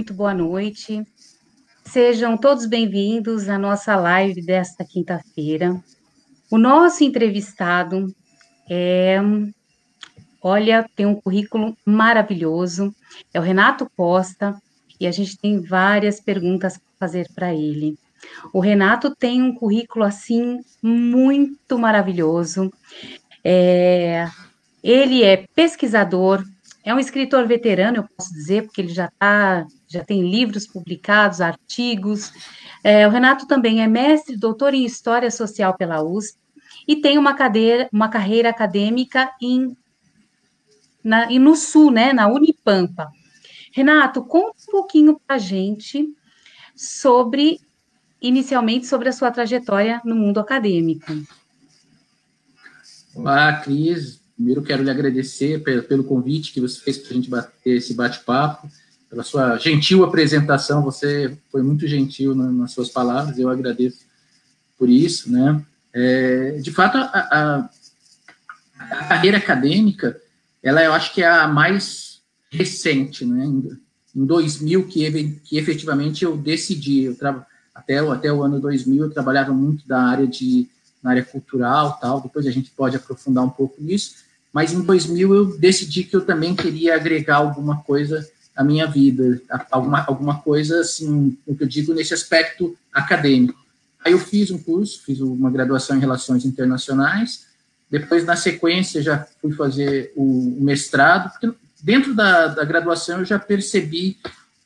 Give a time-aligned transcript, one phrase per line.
[0.00, 1.06] Muito boa noite.
[1.84, 5.78] Sejam todos bem-vindos à nossa live desta quinta-feira.
[6.50, 8.06] O nosso entrevistado
[8.66, 9.20] é,
[10.40, 12.94] olha, tem um currículo maravilhoso,
[13.34, 14.58] é o Renato Costa,
[14.98, 17.98] e a gente tem várias perguntas para fazer para ele.
[18.54, 22.72] O Renato tem um currículo assim muito maravilhoso.
[23.44, 24.26] É,
[24.82, 26.42] ele é pesquisador,
[26.82, 31.40] é um escritor veterano, eu posso dizer, porque ele já tá, já tem livros publicados,
[31.40, 32.32] artigos.
[32.84, 36.38] É, o Renato também é mestre, doutor em História Social pela USP
[36.86, 39.76] e tem uma, cadeira, uma carreira acadêmica em,
[41.02, 43.10] na, e no Sul, né, na Unipampa.
[43.72, 46.08] Renato, conta um pouquinho para a gente
[46.76, 47.60] sobre,
[48.22, 51.12] inicialmente, sobre a sua trajetória no mundo acadêmico.
[53.14, 54.20] Olá, Cris.
[54.36, 58.70] Primeiro, quero lhe agradecer pelo convite que você fez para a gente bater esse bate-papo,
[59.10, 60.82] pela sua gentil apresentação.
[60.82, 64.06] Você foi muito gentil nas suas palavras, eu agradeço
[64.78, 65.62] por isso, né?
[65.92, 67.70] É, de fato, a, a,
[68.78, 70.18] a, carreira acadêmica,
[70.62, 73.44] ela eu acho que é a mais recente, né?
[73.44, 77.44] Em 2000 que, que efetivamente eu decidi, eu tra...
[77.74, 80.68] até, até o ano 2000 eu trabalhava muito da área de
[81.02, 82.20] na área cultural, tal.
[82.20, 84.16] Depois a gente pode aprofundar um pouco nisso
[84.52, 89.40] mas em 2000 eu decidi que eu também queria agregar alguma coisa à minha vida,
[89.70, 93.58] alguma, alguma coisa, assim, o que eu digo nesse aspecto acadêmico.
[94.04, 97.50] Aí eu fiz um curso, fiz uma graduação em Relações Internacionais,
[97.90, 103.38] depois, na sequência, já fui fazer o mestrado, porque dentro da, da graduação eu já
[103.38, 104.16] percebi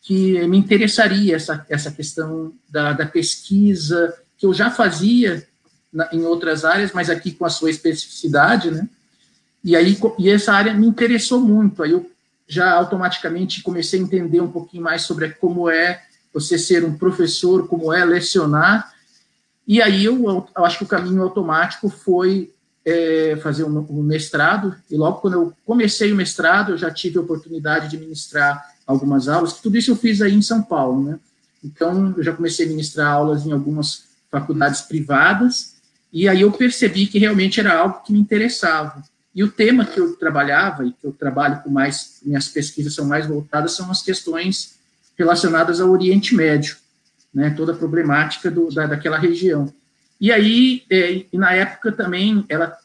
[0.02, 5.46] que me interessaria essa, essa questão da, da pesquisa, que eu já fazia
[5.90, 8.86] na, em outras áreas, mas aqui com a sua especificidade, né?
[9.64, 11.82] E aí e essa área me interessou muito.
[11.82, 12.10] Aí eu
[12.46, 17.68] já automaticamente comecei a entender um pouquinho mais sobre como é você ser um professor,
[17.68, 18.92] como é lecionar.
[19.66, 22.52] E aí eu, eu acho que o caminho automático foi
[22.84, 24.76] é, fazer um, um, mestrado.
[24.90, 29.28] E logo quando eu comecei o mestrado, eu já tive a oportunidade de ministrar algumas
[29.28, 29.54] aulas.
[29.54, 31.18] Tudo isso eu fiz aí em São Paulo, né?
[31.62, 35.76] Então eu já comecei a ministrar aulas em algumas faculdades privadas.
[36.12, 39.02] E aí eu percebi que realmente era algo que me interessava.
[39.34, 43.04] E o tema que eu trabalhava e que eu trabalho com mais, minhas pesquisas são
[43.04, 44.76] mais voltadas, são as questões
[45.18, 46.76] relacionadas ao Oriente Médio,
[47.32, 49.72] né, toda a problemática do, da, daquela região.
[50.20, 52.76] E aí, é, e na época também, ela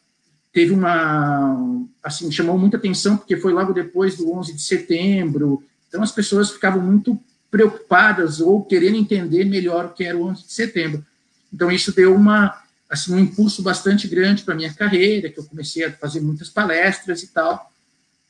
[0.52, 6.02] teve uma, assim, chamou muita atenção, porque foi logo depois do 11 de setembro, então
[6.02, 7.20] as pessoas ficavam muito
[7.52, 11.06] preocupadas ou querendo entender melhor o que era o 11 de setembro.
[11.54, 15.86] Então, isso deu uma, assim, um impulso bastante grande para minha carreira, que eu comecei
[15.86, 17.72] a fazer muitas palestras e tal.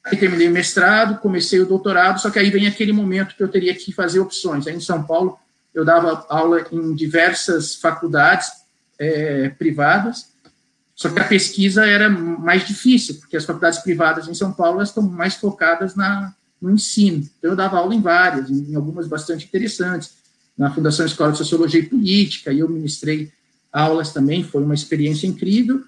[0.04, 3.48] Aí terminei o mestrado, comecei o doutorado, só que aí vem aquele momento que eu
[3.48, 4.68] teria que fazer opções.
[4.68, 5.40] Aí em São Paulo,
[5.74, 8.50] eu dava aula em diversas faculdades
[8.98, 10.30] é, privadas,
[10.96, 15.02] só que a pesquisa era mais difícil, porque as faculdades privadas em São Paulo estão
[15.04, 17.30] mais focadas na, no ensino.
[17.38, 20.18] Então, eu dava aula em várias, em algumas bastante interessantes,
[20.58, 23.32] na Fundação Escola de Sociologia e Política, e eu ministrei
[23.72, 25.84] aulas também, foi uma experiência incrível,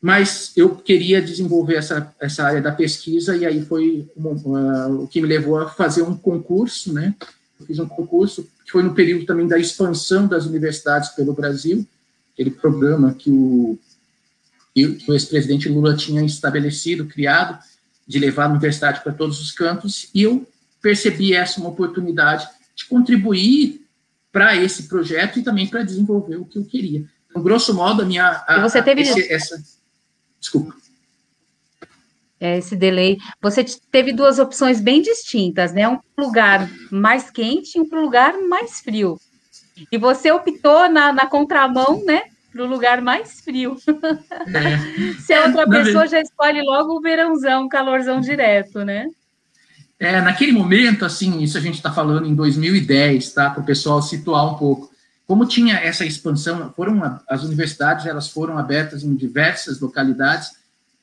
[0.00, 5.20] mas eu queria desenvolver essa, essa área da pesquisa, e aí foi uh, o que
[5.20, 7.14] me levou a fazer um concurso, né?
[7.58, 11.86] Eu fiz um concurso que foi no período também da expansão das universidades pelo Brasil,
[12.32, 13.78] aquele programa que o,
[14.74, 17.58] que o ex-presidente Lula tinha estabelecido, criado,
[18.06, 20.48] de levar a universidade para todos os cantos, e eu
[20.80, 23.86] percebi essa uma oportunidade de contribuir
[24.32, 27.04] para esse projeto e também para desenvolver o que eu queria.
[27.28, 28.44] Então, grosso modo, a minha.
[28.46, 29.02] A, você teve.
[29.02, 29.62] Esse, essa,
[30.38, 30.74] desculpa.
[32.40, 33.18] É, esse delay.
[33.42, 35.88] Você teve duas opções bem distintas, né?
[35.88, 39.18] Um lugar mais quente e um lugar mais frio.
[39.92, 42.22] E você optou na, na contramão, né?
[42.50, 43.76] Para o lugar mais frio.
[43.86, 45.12] É.
[45.20, 49.06] Se a outra pessoa já escolhe logo o verãozão, calorzão direto, né?
[50.00, 53.50] É, naquele momento, assim, isso a gente está falando em 2010, tá?
[53.50, 54.90] Para o pessoal situar um pouco.
[55.26, 60.52] Como tinha essa expansão, foram as universidades, elas foram abertas em diversas localidades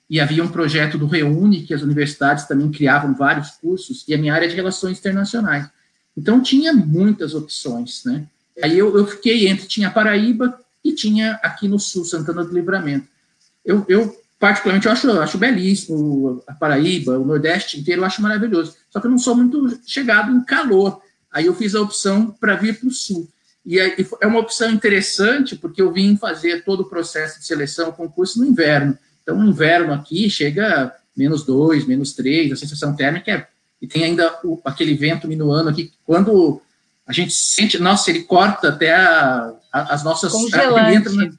[0.09, 4.17] e havia um projeto do Reúne que as universidades também criavam vários cursos e a
[4.17, 5.69] minha área é de relações internacionais.
[6.17, 8.25] Então tinha muitas opções, né?
[8.63, 13.07] Aí eu, eu fiquei entre tinha Paraíba e tinha aqui no Sul Santana do Livramento.
[13.63, 18.21] Eu, eu particularmente, eu acho, eu acho belíssimo a Paraíba, o Nordeste inteiro, eu acho
[18.21, 18.75] maravilhoso.
[18.89, 21.01] Só que eu não sou muito chegado em calor.
[21.31, 23.27] Aí eu fiz a opção para vir para o Sul.
[23.65, 28.39] E é uma opção interessante, porque eu vim fazer todo o processo de seleção, concurso
[28.39, 28.97] no inverno.
[29.21, 33.47] Então, o inverno aqui chega menos dois, menos três, a sensação térmica é
[33.81, 36.61] e tem ainda o, aquele vento minuano aqui, quando
[37.05, 40.31] a gente sente, nossa, ele corta até a, a, as nossas...
[40.31, 41.15] Congelante.
[41.15, 41.29] Na,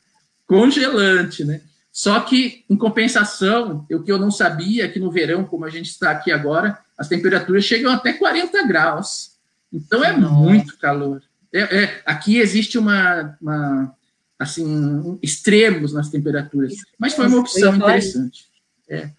[0.46, 1.60] congelante, né?
[1.98, 5.68] Só que, em compensação, o que eu não sabia é que no verão, como a
[5.68, 9.32] gente está aqui agora, as temperaturas chegam até 40 graus.
[9.72, 10.32] Então é Nossa.
[10.32, 11.20] muito calor.
[11.52, 13.92] É, é, aqui existe uma, uma,
[14.38, 16.74] assim, extremos nas temperaturas.
[16.96, 18.46] Mas foi uma opção interessante.
[18.88, 19.10] É.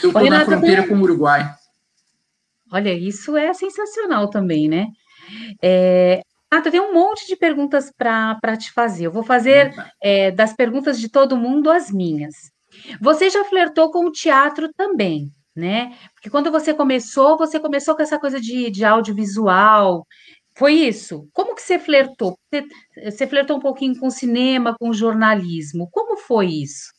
[0.00, 1.52] Eu estou na fronteira com o Uruguai.
[2.70, 4.86] Olha, isso é sensacional também, né?
[5.60, 6.22] É,
[6.52, 9.06] Renata, tem um monte de perguntas para te fazer.
[9.06, 12.34] Eu vou fazer é, das perguntas de todo mundo as minhas.
[13.00, 15.96] Você já flertou com o teatro também, né?
[16.14, 20.06] Porque quando você começou, você começou com essa coisa de, de audiovisual.
[20.54, 21.26] Foi isso?
[21.32, 22.38] Como que você flertou?
[22.52, 22.66] Você,
[23.10, 25.88] você flertou um pouquinho com o cinema, com o jornalismo.
[25.90, 26.92] Como foi isso?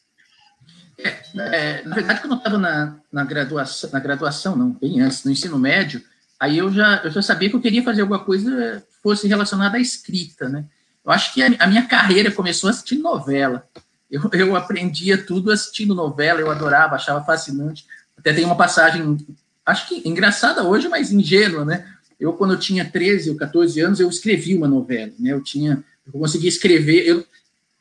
[0.97, 5.23] É, é, na verdade, quando eu estava na, na, graduação, na graduação, não, bem antes,
[5.23, 6.03] no ensino médio,
[6.43, 9.79] aí eu já, eu já sabia que eu queria fazer alguma coisa fosse relacionada à
[9.79, 10.65] escrita, né?
[11.05, 13.65] Eu acho que a, minha carreira começou assistindo novela.
[14.11, 17.85] Eu, eu aprendia tudo assistindo novela, eu adorava, achava fascinante.
[18.17, 19.17] Até tem uma passagem,
[19.65, 21.85] acho que engraçada hoje, mas ingênua, né?
[22.19, 25.31] Eu, quando eu tinha 13 ou 14 anos, eu escrevi uma novela, né?
[25.31, 27.25] Eu tinha, eu conseguia escrever, eu,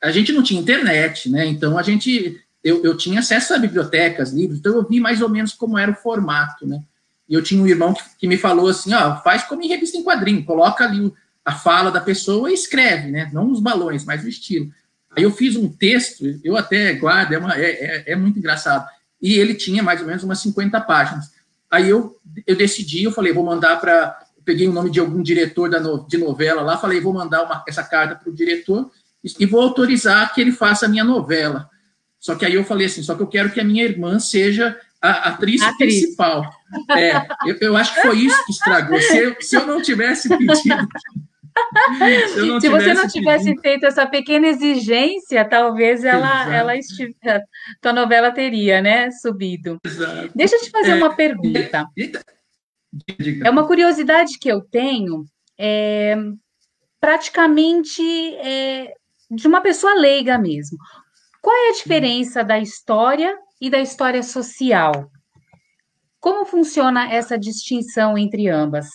[0.00, 1.47] a gente não tinha internet, né?
[1.47, 5.29] Então, a gente, eu, eu tinha acesso a bibliotecas, livros, então eu vi mais ou
[5.29, 6.81] menos como era o formato, né?
[7.29, 9.97] E eu tinha um irmão que, que me falou assim, ó, faz como em revista
[9.97, 11.15] em quadrinho, coloca ali o,
[11.45, 13.31] a fala da pessoa e escreve, né?
[13.33, 14.71] Não os balões, mas o estilo.
[15.15, 18.89] Aí eu fiz um texto, eu até guardo, é, uma, é, é, é, muito engraçado.
[19.21, 21.31] E ele tinha mais ou menos umas 50 páginas.
[21.71, 24.19] Aí eu, eu decidi, eu falei, vou mandar para.
[24.45, 27.63] Peguei o nome de algum diretor da no, de novela lá, falei, vou mandar uma,
[27.69, 28.91] essa carta para o diretor
[29.23, 31.71] e, e vou autorizar que ele faça a minha novela.
[32.19, 34.77] Só que aí eu falei assim, só que eu quero que a minha irmã seja
[35.01, 36.01] a atriz, atriz.
[36.01, 36.51] principal.
[36.91, 39.01] É, eu, eu, acho que foi isso que estragou.
[39.01, 40.57] Se eu, se eu não tivesse pedido.
[40.57, 47.45] Se, não se você não tivesse pedido, feito essa pequena exigência, talvez ela, ela estivesse,
[47.81, 49.79] tua novela teria, né, subido.
[49.85, 50.31] Exato.
[50.35, 51.87] Deixa eu te fazer é, uma pergunta.
[53.45, 55.27] É uma curiosidade que eu tenho,
[55.59, 56.17] é,
[56.99, 58.03] praticamente
[58.37, 58.95] é,
[59.31, 60.79] de uma pessoa leiga mesmo.
[61.43, 65.09] Qual é a diferença da história e da história social.
[66.23, 68.87] Como funciona essa distinção entre ambas?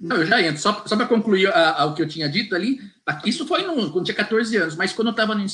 [0.00, 0.60] Não, eu já entro.
[0.60, 2.80] Só, só para concluir o que eu tinha dito ali,
[3.24, 5.44] isso foi no, quando tinha 14 anos, mas quando eu estava no,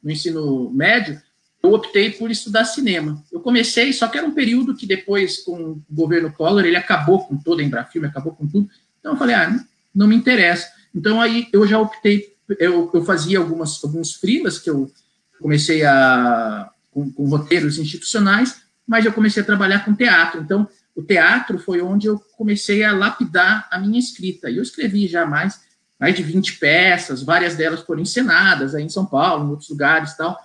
[0.00, 1.20] no, ensino médio,
[1.60, 3.20] eu optei por estudar cinema.
[3.32, 7.26] Eu comecei, só que era um período que depois, com o governo Collor, ele acabou
[7.26, 8.70] com toda a Embrafilme, acabou com tudo.
[9.00, 10.70] Então eu falei, ah, não, não me interessa.
[10.94, 14.88] Então aí eu já optei, eu, eu fazia algumas, alguns frilas que eu
[15.40, 20.40] comecei a com, com, roteiros institucionais, mas eu comecei a trabalhar com teatro.
[20.40, 24.50] Então, o teatro foi onde eu comecei a lapidar a minha escrita.
[24.50, 25.60] E eu escrevi já mais,
[25.96, 30.16] mais de 20 peças, várias delas foram encenadas aí em São Paulo, em outros lugares
[30.16, 30.36] tal.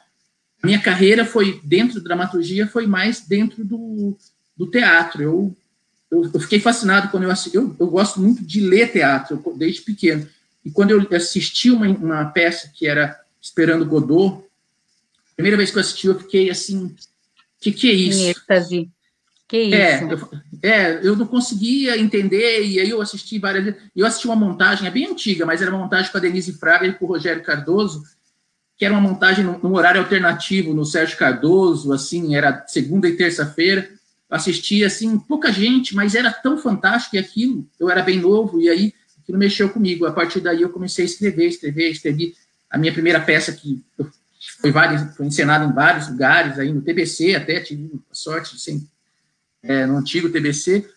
[0.62, 4.16] A minha carreira foi, dentro da dramaturgia, foi mais dentro do,
[4.56, 5.24] do teatro.
[5.24, 5.58] Eu,
[6.12, 7.58] eu, eu fiquei fascinado quando eu assisti.
[7.58, 10.30] Eu, eu gosto muito de ler teatro, desde pequeno.
[10.64, 14.44] E quando eu assisti uma, uma peça que era Esperando Godot,
[15.36, 16.96] primeira vez que eu assisti, eu fiquei assim,
[17.72, 18.19] que que é isso?
[18.19, 18.89] Em êxtase.
[19.48, 19.75] Que isso?
[19.75, 20.29] É eu,
[20.62, 23.79] é, eu não conseguia entender, e aí eu assisti várias vezes.
[23.95, 26.86] Eu assisti uma montagem, é bem antiga, mas era uma montagem com a Denise Fraga
[26.86, 28.03] e com o Rogério Cardoso,
[28.77, 33.89] que era uma montagem num, horário alternativo, no Sérgio Cardoso, assim, era segunda e terça-feira.
[34.29, 38.69] Assisti, assim, pouca gente, mas era tão fantástico e aquilo, eu era bem novo, e
[38.69, 40.05] aí aquilo mexeu comigo.
[40.05, 42.36] A partir daí eu comecei a escrever, escrever, escrevi
[42.69, 44.07] a minha primeira peça que eu
[44.62, 48.62] foi, vários, foi encenado em vários lugares, aí no TBC até, tive a sorte de
[48.62, 48.82] ser
[49.63, 50.88] é, no antigo TBC,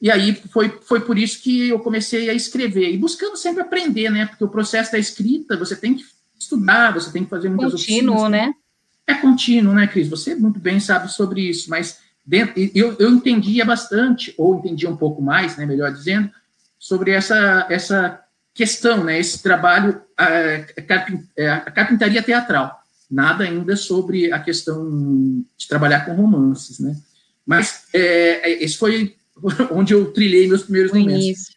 [0.00, 4.10] e aí foi, foi por isso que eu comecei a escrever, e buscando sempre aprender,
[4.10, 6.04] né, porque o processo da escrita, você tem que
[6.38, 8.30] estudar, você tem que fazer muitas contínuo, oficinas.
[8.30, 8.52] né?
[9.06, 10.08] É contínuo, né, Cris?
[10.08, 14.96] Você muito bem sabe sobre isso, mas dentro, eu, eu entendia bastante, ou entendia um
[14.96, 16.30] pouco mais, né, melhor dizendo,
[16.78, 18.20] sobre essa, essa
[18.54, 22.77] questão, né, esse trabalho, a, a, a carpintaria teatral
[23.10, 26.96] nada ainda sobre a questão de trabalhar com romances, né?
[27.46, 29.16] Mas é, é esse foi
[29.72, 31.24] onde eu trilhei meus primeiros o momentos.
[31.24, 31.54] Início.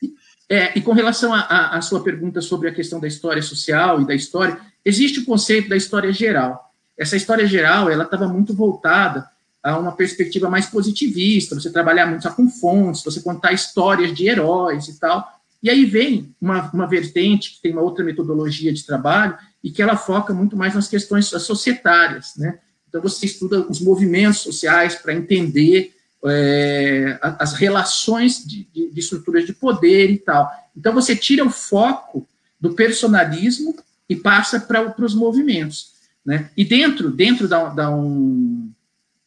[0.50, 4.14] É, e com relação à sua pergunta sobre a questão da história social e da
[4.14, 6.74] história, existe o conceito da história geral.
[6.98, 9.30] Essa história geral, ela estava muito voltada
[9.64, 14.28] a uma perspectiva mais positivista, você trabalhar muito só com fontes, você contar histórias de
[14.28, 15.26] heróis e tal.
[15.62, 19.82] E aí vem uma, uma vertente que tem uma outra metodologia de trabalho, e que
[19.82, 22.58] ela foca muito mais nas questões societárias, né?
[22.90, 25.94] Então você estuda os movimentos sociais para entender
[26.26, 30.50] é, as relações de, de, de, estruturas de poder e tal.
[30.76, 32.28] Então, você tira o foco
[32.60, 33.76] do personalismo
[34.08, 35.94] e passa para os movimentos.
[36.24, 36.50] Né?
[36.56, 38.72] E dentro, dentro da, da, um,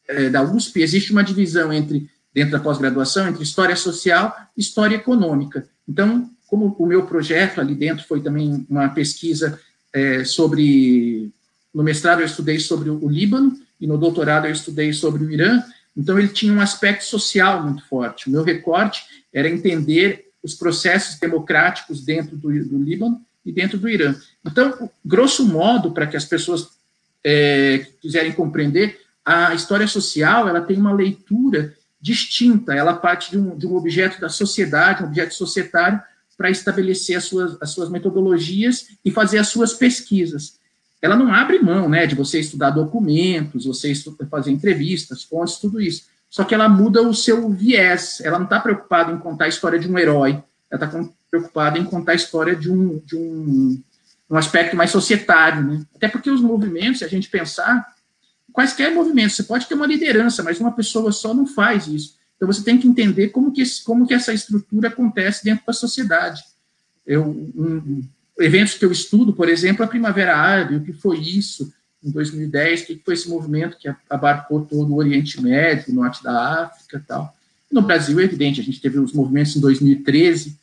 [0.06, 4.94] é, da USP existe uma divisão entre, dentro da pós-graduação, entre história social e história
[4.94, 5.68] econômica.
[5.88, 9.58] Então, como o meu projeto ali dentro foi também uma pesquisa
[9.92, 11.30] é, sobre,
[11.72, 15.62] no mestrado eu estudei sobre o Líbano, e no doutorado eu estudei sobre o Irã,
[15.96, 18.28] então ele tinha um aspecto social muito forte.
[18.28, 23.88] O meu recorte era entender os processos democráticos dentro do, do Líbano e dentro do
[23.88, 24.14] Irã.
[24.44, 26.68] Então, grosso modo, para que as pessoas
[27.22, 33.56] é, quiserem compreender, a história social ela tem uma leitura distinta, ela parte de um,
[33.56, 36.00] de um objeto da sociedade, um objeto societário,
[36.36, 40.58] para estabelecer as suas, as suas metodologias e fazer as suas pesquisas
[41.04, 45.78] ela não abre mão, né, de você estudar documentos, você estudar, fazer entrevistas, fontes, tudo
[45.78, 46.06] isso.
[46.30, 48.22] Só que ela muda o seu viés.
[48.22, 50.42] Ela não está preocupada em contar a história de um herói.
[50.70, 53.82] Ela está preocupada em contar a história de um, de um,
[54.30, 55.82] um aspecto mais societário, né?
[55.94, 57.86] Até porque os movimentos, se a gente pensar,
[58.54, 62.16] quaisquer movimentos, você pode ter uma liderança, mas uma pessoa só não faz isso.
[62.36, 66.40] Então você tem que entender como que, como que essa estrutura acontece dentro da sociedade.
[67.04, 68.02] Eu, um,
[68.38, 72.82] eventos que eu estudo, por exemplo, a Primavera Árabe, o que foi isso em 2010,
[72.82, 77.04] o que foi esse movimento que abarcou todo o Oriente Médio, o Norte da África
[77.06, 77.36] tal.
[77.72, 80.56] No Brasil, é evidente, a gente teve os movimentos em 2013,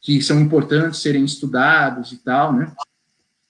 [0.00, 2.72] que são importantes serem estudados e tal, né?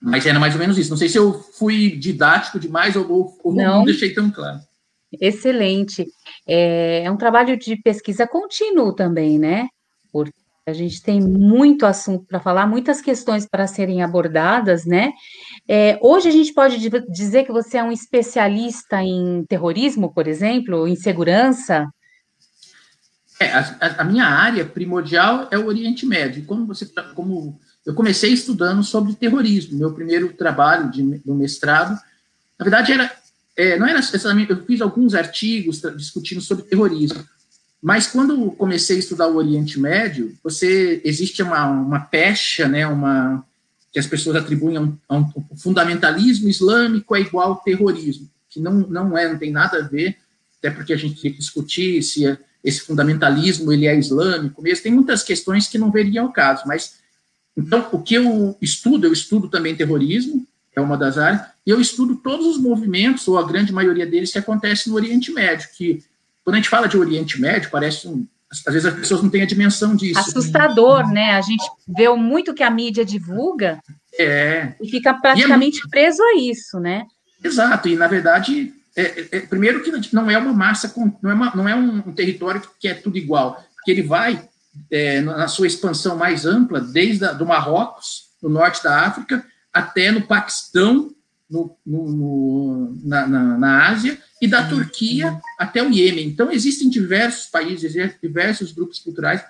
[0.00, 0.90] Mas era mais ou menos isso.
[0.90, 4.60] Não sei se eu fui didático demais ou, ou não, não deixei tão claro.
[5.20, 6.06] Excelente.
[6.46, 9.68] É, é um trabalho de pesquisa contínuo também, né?
[10.12, 10.34] Porque
[10.66, 15.12] a gente tem muito assunto para falar, muitas questões para serem abordadas, né?
[15.68, 16.76] É, hoje a gente pode
[17.08, 21.88] dizer que você é um especialista em terrorismo, por exemplo, em segurança?
[23.38, 26.44] É, a, a, minha área primordial é o Oriente Médio.
[26.44, 31.99] Como você, como eu comecei estudando sobre terrorismo, meu primeiro trabalho de, do mestrado,
[32.59, 33.12] na verdade era,
[33.57, 37.25] é, não era eu fiz alguns artigos discutindo sobre terrorismo,
[37.81, 43.45] mas quando comecei a estudar o Oriente Médio, você existe uma, uma pecha, né, uma
[43.93, 48.61] que as pessoas atribuem a um, a um fundamentalismo islâmico é igual ao terrorismo, que
[48.61, 50.16] não, não é, não tem nada a ver,
[50.59, 54.83] até porque a gente tem que discutir se é, esse fundamentalismo ele é islâmico mesmo,
[54.83, 56.97] tem muitas questões que não veriam o caso, mas
[57.56, 61.80] então o que eu estudo, eu estudo também terrorismo, é uma das áreas, e eu
[61.80, 66.04] estudo todos os movimentos, ou a grande maioria deles, que acontecem no Oriente Médio, que
[66.44, 68.26] quando a gente fala de Oriente Médio, parece um.
[68.48, 70.20] Às vezes as pessoas não têm a dimensão disso.
[70.20, 71.32] Assustador, né?
[71.32, 73.80] A gente vê muito que a mídia divulga
[74.16, 74.75] é.
[74.80, 77.04] e fica praticamente e é preso a isso, né?
[77.42, 81.34] Exato, e na verdade, é, é, é primeiro que não é uma massa, não é,
[81.34, 84.48] uma, não é um, um território que é tudo igual, porque ele vai,
[84.90, 90.11] é, na sua expansão mais ampla, desde a, do Marrocos, no norte da África, até
[90.11, 91.14] no Paquistão,
[91.49, 96.26] no, no, no na, na, na Ásia, e da Turquia até o Iêmen.
[96.26, 99.42] Então, existem diversos países, diversos grupos culturais.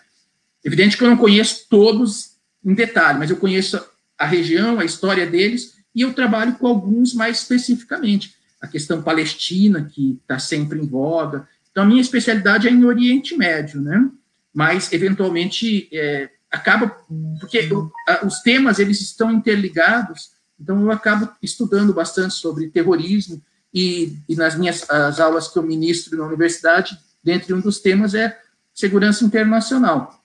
[0.64, 3.80] Evidente que eu não conheço todos em detalhe, mas eu conheço
[4.18, 8.34] a região, a história deles, e eu trabalho com alguns mais especificamente.
[8.60, 11.48] A questão palestina, que está sempre em voga.
[11.70, 14.08] Então, a minha especialidade é em Oriente Médio, né?
[14.56, 16.96] Mas, eventualmente, é, acaba...
[17.38, 17.92] Porque eu,
[18.24, 23.42] os temas, eles estão interligados, então eu acabo estudando bastante sobre terrorismo,
[23.74, 28.14] e, e nas minhas as aulas que eu ministro na universidade, dentre um dos temas
[28.14, 28.40] é
[28.72, 30.24] segurança internacional.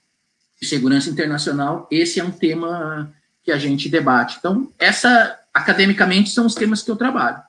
[0.64, 4.38] Segurança internacional, esse é um tema que a gente debate.
[4.40, 7.42] Então, essa, academicamente, são os temas que eu trabalho.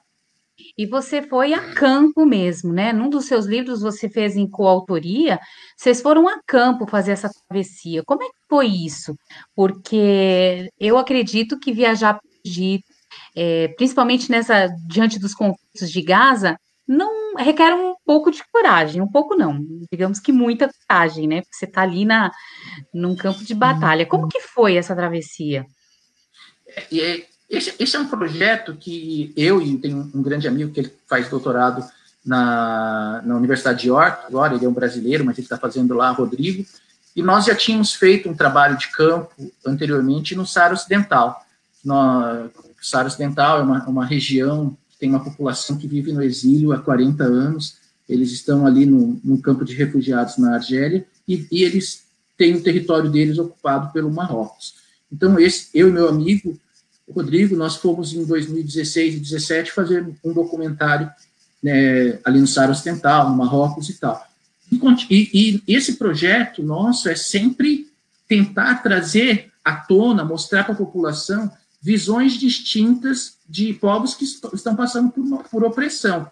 [0.77, 2.93] E você foi a campo mesmo, né?
[2.93, 5.39] Num dos seus livros você fez em coautoria,
[5.77, 8.03] vocês foram a campo fazer essa travessia.
[8.05, 9.15] Como é que foi isso?
[9.55, 12.85] Porque eu acredito que viajar para o Egito,
[13.37, 19.11] é, principalmente nessa diante dos conflitos de Gaza, não requer um pouco de coragem, um
[19.11, 19.59] pouco não,
[19.91, 21.43] digamos que muita coragem, né?
[21.43, 22.31] Porque você está ali na,
[22.93, 24.07] num campo de batalha.
[24.07, 25.65] Como que foi essa travessia?
[26.93, 30.93] É, esse, esse, é um projeto que eu e tenho um grande amigo que ele
[31.07, 31.85] faz doutorado
[32.25, 36.11] na, na Universidade de York, agora ele é um brasileiro, mas ele está fazendo lá,
[36.11, 36.65] Rodrigo,
[37.15, 41.45] e nós já tínhamos feito um trabalho de campo anteriormente no Saara Ocidental.
[41.85, 46.23] Nós, o Saara Ocidental é uma, uma região que tem uma população que vive no
[46.23, 47.77] exílio há 40 anos.
[48.09, 52.05] Eles estão ali no, no campo de refugiados na Argélia e, e eles
[52.39, 54.75] têm o território deles ocupado pelo Marrocos.
[55.13, 56.59] Então, esse, eu e meu amigo,
[57.13, 61.11] Rodrigo, nós fomos em 2016 e 2017 fazer um documentário
[61.63, 64.27] né, ali no Saara Ocidental, no Marrocos e tal.
[65.11, 67.89] E, e esse projeto nosso é sempre
[68.27, 71.51] tentar trazer à tona, mostrar para a população
[71.81, 76.31] visões distintas de povos que estão passando por, por opressão.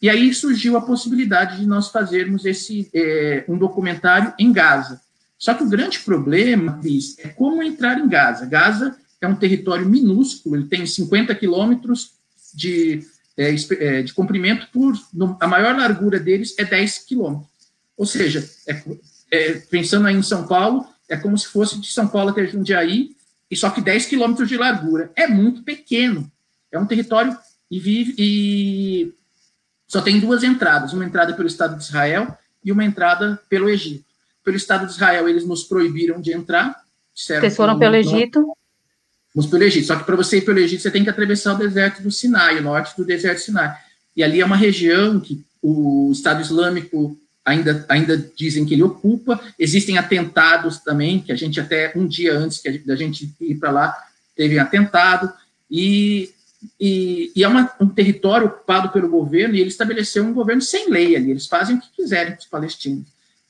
[0.00, 5.00] E aí surgiu a possibilidade de nós fazermos esse é, um documentário em Gaza.
[5.38, 8.44] Só que o grande problema, Cris, é como entrar em Gaza.
[8.44, 12.12] Gaza é um território minúsculo, ele tem 50 quilômetros
[12.54, 13.04] de,
[13.36, 17.48] é, é, de comprimento, por, no, a maior largura deles é 10 quilômetros.
[17.96, 18.82] Ou seja, é,
[19.30, 23.16] é, pensando aí em São Paulo, é como se fosse de São Paulo até Jundiaí,
[23.50, 25.10] e só que 10 quilômetros de largura.
[25.16, 26.30] É muito pequeno.
[26.70, 27.36] É um território
[27.70, 29.12] e vive e
[29.86, 34.04] só tem duas entradas, uma entrada pelo Estado de Israel e uma entrada pelo Egito.
[34.44, 36.82] Pelo Estado de Israel, eles nos proibiram de entrar.
[37.14, 38.46] Vocês foram pelo Egito?
[39.32, 39.86] Fomos pelo Egito.
[39.86, 42.58] Só que para você ir pelo Egito, você tem que atravessar o deserto do Sinai,
[42.58, 43.76] o norte do deserto do Sinai.
[44.16, 49.40] E ali é uma região que o Estado Islâmico ainda, ainda dizem que ele ocupa.
[49.58, 53.54] Existem atentados também, que a gente até um dia antes que a da gente ir
[53.56, 53.96] para lá,
[54.34, 55.32] teve um atentado.
[55.70, 56.32] E
[56.80, 60.90] e, e é uma, um território ocupado pelo governo, e ele estabeleceu um governo sem
[60.90, 63.06] lei ali, eles fazem o que quiserem com os palestinos.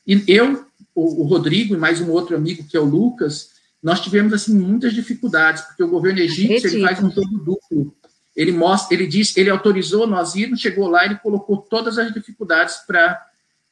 [0.07, 3.51] E eu, o, o Rodrigo e mais um outro amigo, que é o Lucas,
[3.83, 7.95] nós tivemos assim muitas dificuldades, porque o governo egípcio ele faz um todo duplo.
[8.37, 12.77] Ele mostra, ele diz, ele autorizou nós irmos, chegou lá, ele colocou todas as dificuldades
[12.87, 13.25] para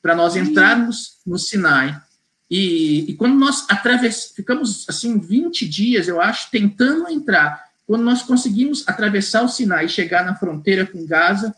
[0.03, 2.01] para nós entrarmos no Sinai.
[2.49, 8.23] E, e quando nós atravessamos, ficamos assim 20 dias, eu acho, tentando entrar quando nós
[8.23, 11.55] conseguimos atravessar o Sinai e chegar na fronteira com Gaza,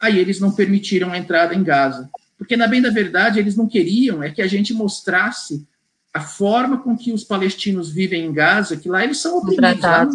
[0.00, 2.08] aí eles não permitiram a entrada em Gaza.
[2.36, 5.66] Porque, na bem da verdade, eles não queriam é que a gente mostrasse
[6.14, 9.82] a forma com que os palestinos vivem em Gaza, que lá eles são oprimidos.
[9.82, 10.08] Lá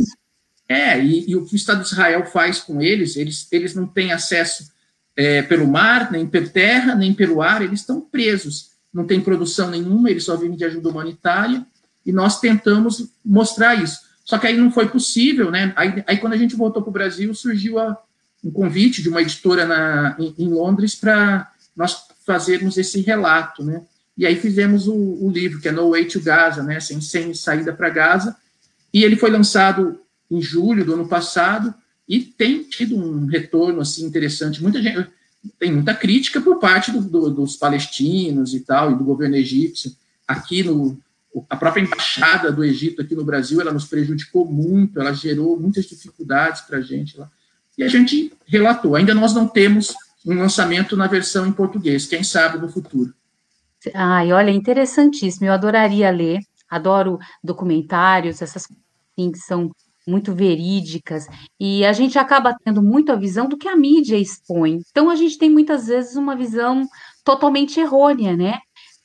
[0.70, 3.86] é, e, e, o que o Estado de Israel faz com eles, eles, eles não
[3.86, 4.72] têm acesso
[5.16, 8.70] é, pelo mar, nem pela terra, nem pelo ar, eles estão presos.
[8.94, 11.66] Não tem produção nenhuma, eles só vivem de ajuda humanitária,
[12.06, 14.00] e nós tentamos mostrar isso.
[14.24, 15.74] Só que aí não foi possível, né?
[15.76, 17.98] Aí, aí quando a gente voltou para o Brasil, surgiu a,
[18.44, 23.82] um convite de uma editora na, em, em Londres para nós fazermos esse relato, né?
[24.20, 26.82] E aí fizemos o, o, livro, que é No Way to Gaza, né?
[26.82, 28.36] Sem, sem saída para Gaza.
[28.94, 29.98] E ele foi lançado
[30.30, 31.74] em julho do ano passado
[32.06, 34.62] e tem tido um retorno assim interessante.
[34.62, 35.08] Muita gente
[35.58, 39.96] tem muita crítica por parte do, do, dos palestinos e tal e do governo egípcio
[40.28, 41.00] aqui no
[41.50, 45.86] a própria embaixada do Egito aqui no Brasil, ela nos prejudicou muito, ela gerou muitas
[45.86, 47.30] dificuldades para a gente lá.
[47.78, 48.96] E a gente relatou.
[48.96, 49.94] Ainda nós não temos
[50.26, 53.14] um lançamento na versão em português, quem sabe no futuro.
[53.94, 55.48] Ai, olha, interessantíssimo.
[55.48, 56.40] Eu adoraria ler,
[56.70, 58.84] adoro documentários, essas coisas
[59.18, 59.72] assim, que são
[60.08, 61.28] muito verídicas,
[61.60, 64.80] e a gente acaba tendo muito a visão do que a mídia expõe.
[64.90, 66.88] Então, a gente tem muitas vezes uma visão
[67.24, 68.60] totalmente errônea, né?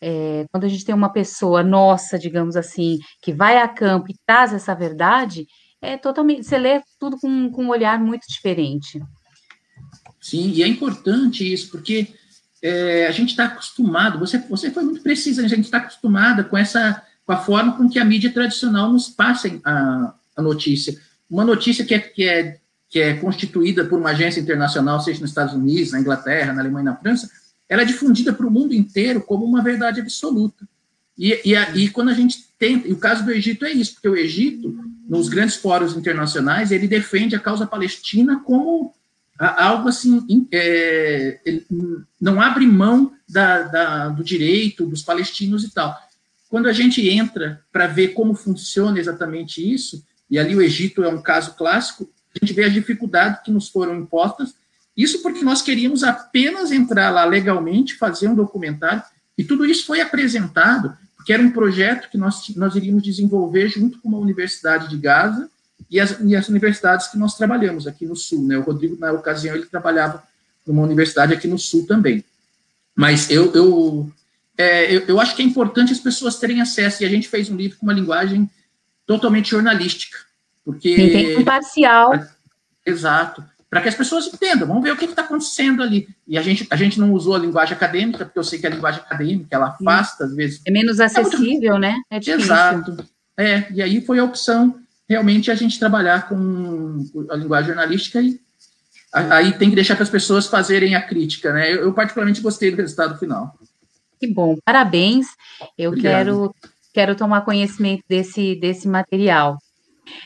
[0.07, 4.17] é, quando a gente tem uma pessoa nossa, digamos assim, que vai a campo e
[4.27, 5.47] traz essa verdade,
[5.81, 6.45] é totalmente.
[6.45, 9.01] Você lê tudo com, com um olhar muito diferente.
[10.21, 12.09] Sim, e é importante isso, porque
[12.65, 16.57] é, a gente está acostumado, você, você foi muito precisa, a gente está acostumada com
[16.57, 20.99] essa, com a forma com que a mídia tradicional nos passa a, a notícia.
[21.29, 25.29] Uma notícia que é, que, é, que é constituída por uma agência internacional, seja nos
[25.29, 27.31] Estados Unidos, na Inglaterra, na Alemanha na França,
[27.69, 30.67] ela é difundida para o mundo inteiro como uma verdade absoluta.
[31.19, 34.09] E, e, e quando a gente tenta, e o caso do Egito é isso, porque
[34.09, 34.75] o Egito,
[35.07, 38.95] nos grandes fóruns internacionais, ele defende a causa palestina como
[39.39, 41.41] algo assim, é,
[42.21, 45.97] não abre mão da, da, do direito dos palestinos e tal.
[46.49, 51.09] Quando a gente entra para ver como funciona exatamente isso, e ali o Egito é
[51.09, 54.55] um caso clássico, a gente vê as dificuldades que nos foram impostas
[54.97, 59.03] isso porque nós queríamos apenas entrar lá legalmente, fazer um documentário,
[59.37, 64.01] e tudo isso foi apresentado, porque era um projeto que nós, nós iríamos desenvolver junto
[64.01, 65.51] com uma universidade de Gaza
[65.91, 68.47] e as, e as universidades que nós trabalhamos aqui no Sul.
[68.47, 68.57] Né?
[68.59, 70.23] O Rodrigo, na ocasião, ele trabalhava
[70.67, 72.25] numa universidade aqui no Sul também.
[72.95, 74.13] Mas eu, eu,
[74.57, 77.51] é, eu, eu acho que é importante as pessoas terem acesso, e a gente fez
[77.51, 78.49] um livro com uma linguagem
[79.07, 80.19] totalmente jornalística.
[80.65, 82.13] Porque, Tem imparcial.
[82.87, 86.07] Exato para que as pessoas entendam, vamos ver o que está acontecendo ali.
[86.29, 88.71] E a gente, a gente não usou a linguagem acadêmica, porque eu sei que a
[88.71, 90.63] linguagem acadêmica, ela afasta, às vezes.
[90.65, 91.81] É menos acessível, é muito...
[91.81, 91.97] né?
[92.09, 92.41] É difícil.
[92.41, 93.05] Exato.
[93.37, 98.41] É, e aí foi a opção, realmente, a gente trabalhar com a linguagem jornalística e
[99.13, 101.73] aí tem que deixar para as pessoas fazerem a crítica, né?
[101.73, 103.57] Eu, eu, particularmente gostei do resultado final.
[104.19, 105.27] Que bom, parabéns.
[105.79, 106.55] Eu quero
[106.93, 109.59] quero tomar conhecimento desse, desse material.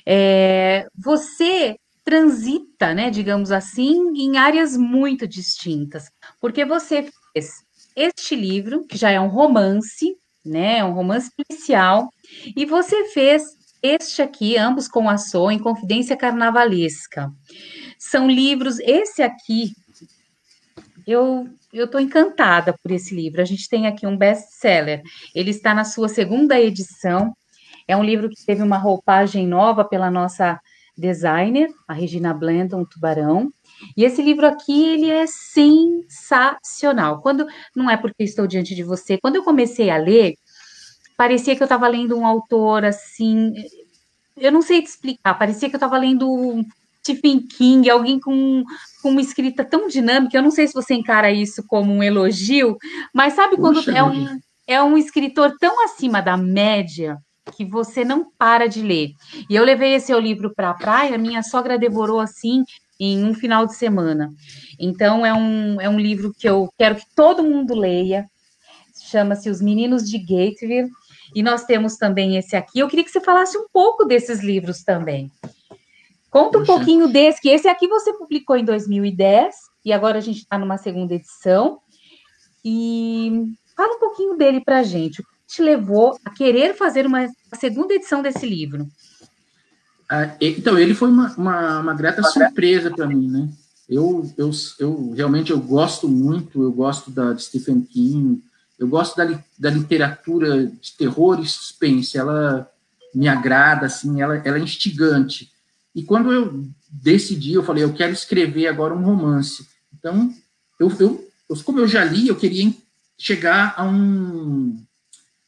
[0.07, 6.11] É, você transita, né, digamos assim, em áreas muito distintas,
[6.41, 7.51] porque você fez
[7.97, 10.85] este livro, que já é um romance, né?
[10.85, 12.09] Um romance policial,
[12.57, 13.43] e você fez
[13.83, 15.17] este aqui, ambos com a
[15.51, 17.33] em Confidência Carnavalesca.
[17.99, 19.73] São livros, esse aqui,
[21.07, 23.43] eu eu estou encantada por esse livro.
[23.43, 25.03] A gente tem aqui um best-seller.
[25.35, 27.35] Ele está na sua segunda edição.
[27.87, 30.59] É um livro que teve uma roupagem nova pela nossa
[30.97, 33.53] designer, a Regina Blendon Tubarão.
[33.97, 37.21] E esse livro aqui, ele é sensacional.
[37.21, 40.35] Quando não é porque estou diante de você, quando eu comecei a ler,
[41.19, 43.53] parecia que eu estava lendo um autor assim,
[44.37, 46.65] eu não sei te explicar, parecia que eu estava lendo
[47.03, 48.63] Stephen King, alguém com,
[49.03, 50.37] com uma escrita tão dinâmica.
[50.37, 52.77] Eu não sei se você encara isso como um elogio,
[53.13, 57.19] mas sabe Puxa, quando é um, é um escritor tão acima da média
[57.57, 59.11] que você não para de ler.
[59.51, 62.63] E eu levei esse livro para a praia, minha sogra devorou assim
[63.01, 64.33] em um final de semana.
[64.79, 68.27] Então é um, é um livro que eu quero que todo mundo leia.
[69.11, 70.91] Chama-se Os Meninos de Gateville.
[71.35, 72.79] E nós temos também esse aqui.
[72.79, 75.31] Eu queria que você falasse um pouco desses livros também.
[76.31, 80.39] Conta um pouquinho desse, que esse aqui você publicou em 2010 e agora a gente
[80.39, 81.81] está numa segunda edição.
[82.65, 85.21] E fala um pouquinho dele para a gente.
[85.21, 88.87] O que te levou a querer fazer uma segunda edição desse livro?
[90.11, 93.49] Ah, então, ele foi uma, uma, uma grata surpresa para mim, né?
[93.89, 98.43] Eu, eu, eu realmente eu gosto muito, eu gosto da de Stephen King,
[98.79, 102.71] eu gosto da, da literatura de terror e suspense, ela
[103.15, 105.51] me agrada, assim, ela, ela é instigante.
[105.95, 109.67] E quando eu decidi, eu falei, eu quero escrever agora um romance.
[109.99, 110.33] Então,
[110.79, 111.29] eu, eu,
[111.65, 112.73] como eu já li, eu queria
[113.19, 114.81] chegar a um,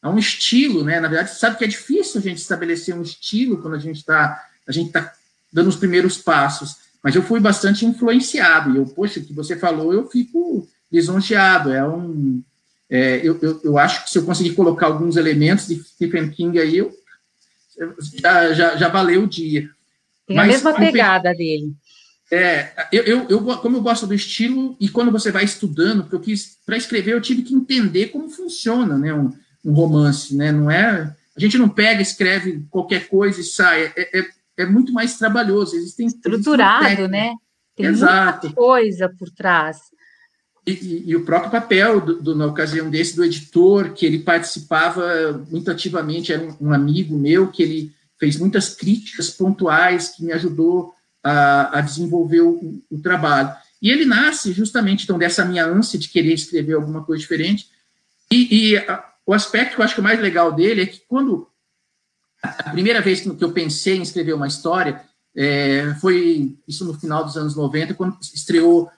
[0.01, 0.99] a um estilo, né?
[0.99, 4.45] Na verdade, sabe que é difícil a gente estabelecer um estilo quando a gente está
[4.67, 5.13] a gente está
[5.51, 6.77] dando os primeiros passos.
[7.03, 8.71] Mas eu fui bastante influenciado.
[8.71, 11.71] E eu, poxa, o que você falou, eu fico lisonjeado.
[11.71, 12.43] É um,
[12.91, 16.59] é, eu, eu, eu, acho que se eu conseguir colocar alguns elementos de Stephen King
[16.59, 16.91] aí, eu,
[18.19, 19.69] já, já, já valeu o dia.
[20.27, 21.71] Tem Mas, a mesma pegada dele.
[22.29, 26.15] É, eu, eu, eu, como eu gosto do estilo, e quando você vai estudando, porque
[26.17, 29.31] eu quis, para escrever, eu tive que entender como funciona né, um,
[29.63, 30.51] um romance, né?
[30.51, 31.15] Não é.
[31.35, 33.93] A gente não pega, escreve qualquer coisa e sai.
[33.95, 34.25] É, é,
[34.57, 35.77] é muito mais trabalhoso.
[35.77, 37.33] Existem estruturado, né?
[37.73, 38.47] Tem Exato.
[38.47, 39.77] muita coisa por trás.
[40.65, 44.19] E, e, e, o próprio papel, do, do, na ocasião desse, do editor, que ele
[44.19, 50.23] participava muito ativamente, era um, um amigo meu, que ele fez muitas críticas pontuais que
[50.23, 50.93] me ajudou
[51.23, 53.51] a, a desenvolver o, o, trabalho.
[53.81, 57.67] E ele nasce justamente então dessa minha ânsia de querer escrever alguma coisa diferente.
[58.31, 61.01] E, e a, o aspecto que eu acho que é mais legal dele é que
[61.07, 61.47] quando
[62.43, 65.01] a primeira vez que eu pensei em escrever uma história
[65.35, 68.89] é, foi isso no final dos anos 90, quando estreou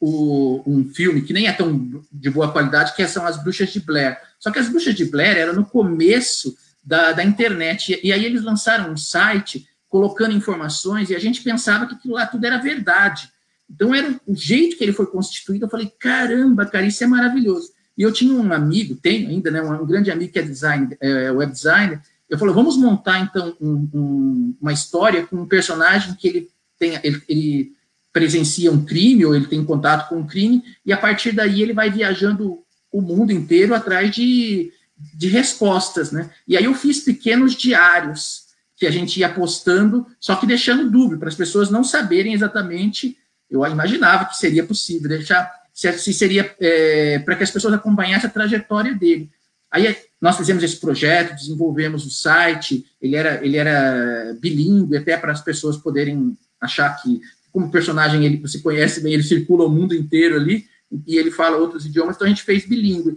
[0.00, 3.80] o, um filme que nem é tão de boa qualidade, que são As Bruxas de
[3.80, 4.18] Blair.
[4.38, 7.98] Só que As Bruxas de Blair era no começo da, da internet.
[8.02, 12.26] E, aí eles lançaram um site colocando informações e a gente pensava que aquilo lá
[12.26, 13.30] tudo era verdade.
[13.68, 15.66] Então, era o jeito que ele foi constituído.
[15.66, 17.72] Eu falei, caramba, cara, isso é maravilhoso.
[17.96, 20.96] E eu tinha um amigo, tenho ainda, né, um, um grande amigo que é design,
[21.00, 22.00] é, web designer.
[22.30, 26.98] Eu falei, vamos montar então um, um, uma história com um personagem que ele tem,
[27.02, 27.72] ele, ele
[28.12, 31.72] presencia um crime ou ele tem contato com um crime e a partir daí ele
[31.72, 32.58] vai viajando
[32.90, 34.72] o mundo inteiro atrás de
[35.14, 36.30] de respostas, né?
[36.46, 41.18] E aí eu fiz pequenos diários que a gente ia postando, só que deixando dúvida
[41.18, 43.16] para as pessoas não saberem exatamente.
[43.50, 48.32] Eu imaginava que seria possível deixar se seria é, para que as pessoas acompanhassem a
[48.32, 49.30] trajetória dele.
[49.70, 55.30] Aí nós fizemos esse projeto, desenvolvemos o site, ele era, ele era bilíngue, até para
[55.30, 57.20] as pessoas poderem achar que,
[57.52, 60.66] como personagem ele você conhece bem, ele circula o mundo inteiro ali,
[61.06, 63.16] e ele fala outros idiomas, então a gente fez bilíngue.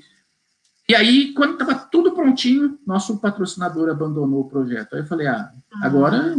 [0.89, 4.93] E aí, quando estava tudo prontinho, nosso patrocinador abandonou o projeto.
[4.93, 6.35] Aí eu falei, ah, ah, agora.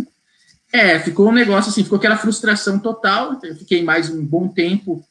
[0.70, 3.38] É, ficou um negócio assim, ficou aquela frustração total.
[3.42, 5.02] Eu fiquei mais um bom tempo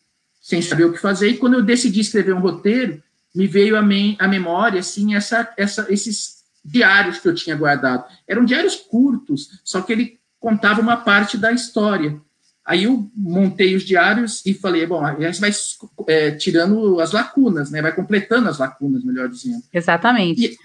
[0.41, 1.29] sem saber o que fazer.
[1.29, 3.01] E quando eu decidi escrever um roteiro,
[3.33, 8.05] me veio a, me a memória, assim, essa, essa, esses diários que eu tinha guardado.
[8.27, 12.19] Eram diários curtos, só que ele contava uma parte da história.
[12.65, 15.51] Aí eu montei os diários e falei, bom, a gente vai
[16.07, 17.81] é, tirando as lacunas, né?
[17.81, 19.63] Vai completando as lacunas, melhor dizendo.
[19.73, 20.45] Exatamente.
[20.45, 20.57] E,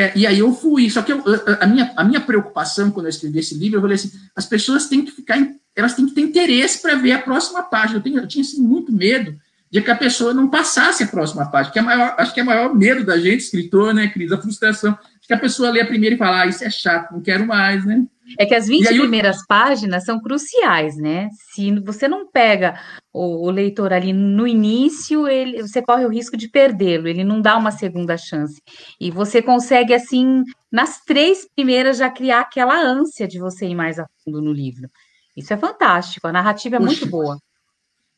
[0.00, 1.22] é, e aí eu fui, só que eu,
[1.60, 4.86] a, minha, a minha preocupação quando eu escrevi esse livro, eu falei assim, as pessoas
[4.86, 5.36] têm que ficar,
[5.74, 7.98] elas têm que ter interesse para ver a próxima página.
[7.98, 9.36] Eu, tenho, eu tinha assim, muito medo
[9.70, 12.42] de que a pessoa não passasse a próxima página, que é maior, acho que é
[12.42, 15.80] o maior medo da gente, escritor, né, Cris, a frustração, de que a pessoa lê
[15.80, 18.04] a primeira e fala, ah, isso é chato, não quero mais, né?
[18.38, 21.28] É que as 20 aí, primeiras páginas são cruciais, né?
[21.52, 22.80] Se você não pega
[23.12, 27.40] o, o, leitor ali no início, ele, você corre o risco de perdê-lo, ele não
[27.40, 28.60] dá uma segunda chance.
[29.00, 33.98] E você consegue, assim, nas três primeiras, já criar aquela ânsia de você ir mais
[33.98, 34.88] a fundo no livro.
[35.36, 37.38] Isso é fantástico, a narrativa é muito boa.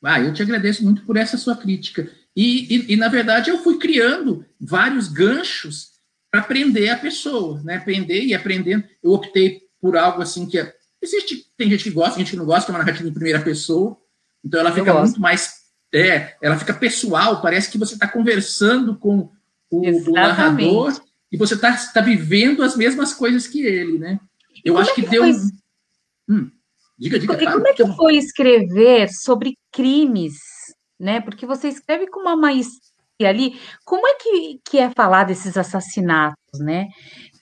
[0.02, 2.10] Ah, eu te agradeço muito por essa sua crítica.
[2.36, 5.94] E, e, e na verdade, eu fui criando vários ganchos
[6.30, 7.76] para aprender a pessoa, né?
[7.76, 8.84] Aprender e aprendendo.
[9.02, 12.46] Eu optei por algo assim que é, existe, tem gente que gosta, gente que não
[12.46, 13.98] gosta, que é uma narrativa em primeira pessoa.
[14.42, 15.56] Então ela fica muito mais,
[15.92, 17.42] é, ela fica pessoal.
[17.42, 19.30] Parece que você está conversando com
[19.70, 20.98] o, o, narrador
[21.30, 24.18] e você está tá vivendo as mesmas coisas que ele, né?
[24.64, 25.22] Eu acho é que, que deu.
[25.22, 25.34] Foi...
[26.30, 26.50] Hum.
[26.98, 27.34] Diga, diga.
[27.34, 30.38] E como é que foi escrever sobre crimes,
[30.98, 31.20] né?
[31.20, 33.60] Porque você escreve com uma maestria ali.
[33.84, 36.88] Como é que, que é falar desses assassinatos, né?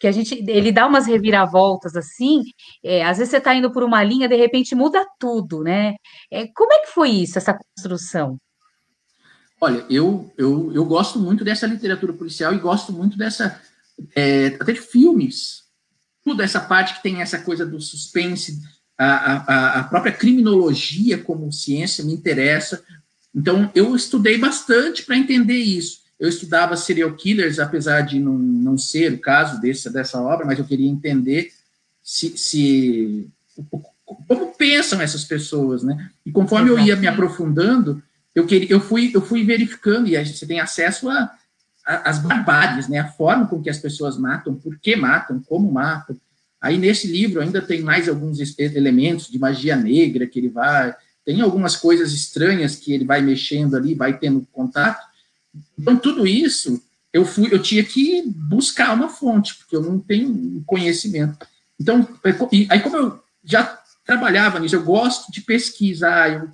[0.02, 2.42] Que a gente, ele dá umas reviravoltas assim.
[2.82, 5.94] É, às vezes você está indo por uma linha, de repente muda tudo, né?
[6.28, 8.36] É, como é que foi isso, essa construção?
[9.60, 13.62] Olha, eu, eu, eu gosto muito dessa literatura policial e gosto muito dessa
[14.16, 15.66] é, até de filmes.
[16.24, 18.60] Tudo essa parte que tem essa coisa do suspense,
[18.98, 22.82] a, a, a própria criminologia como ciência me interessa.
[23.32, 26.01] Então, eu estudei bastante para entender isso.
[26.22, 30.56] Eu estudava serial killers, apesar de não, não ser o caso desse, dessa obra, mas
[30.56, 31.50] eu queria entender
[32.00, 33.26] se, se
[34.28, 36.11] como pensam essas pessoas, né?
[36.24, 38.00] E conforme eu ia me aprofundando,
[38.37, 41.28] eu queria, eu fui, eu fui verificando e a gente, você tem acesso a,
[41.85, 43.00] a, as barbáries, né?
[43.00, 46.16] A forma com que as pessoas matam, por que matam, como matam.
[46.61, 51.40] Aí nesse livro ainda tem mais alguns elementos de magia negra que ele vai, tem
[51.40, 55.11] algumas coisas estranhas que ele vai mexendo ali, vai tendo contato.
[55.78, 60.62] Então tudo isso eu fui, eu tinha que buscar uma fonte porque eu não tenho
[60.66, 61.46] conhecimento.
[61.78, 62.30] Então é
[62.70, 66.48] aí como eu já trabalhava nisso, eu gosto de pesquisar, eu,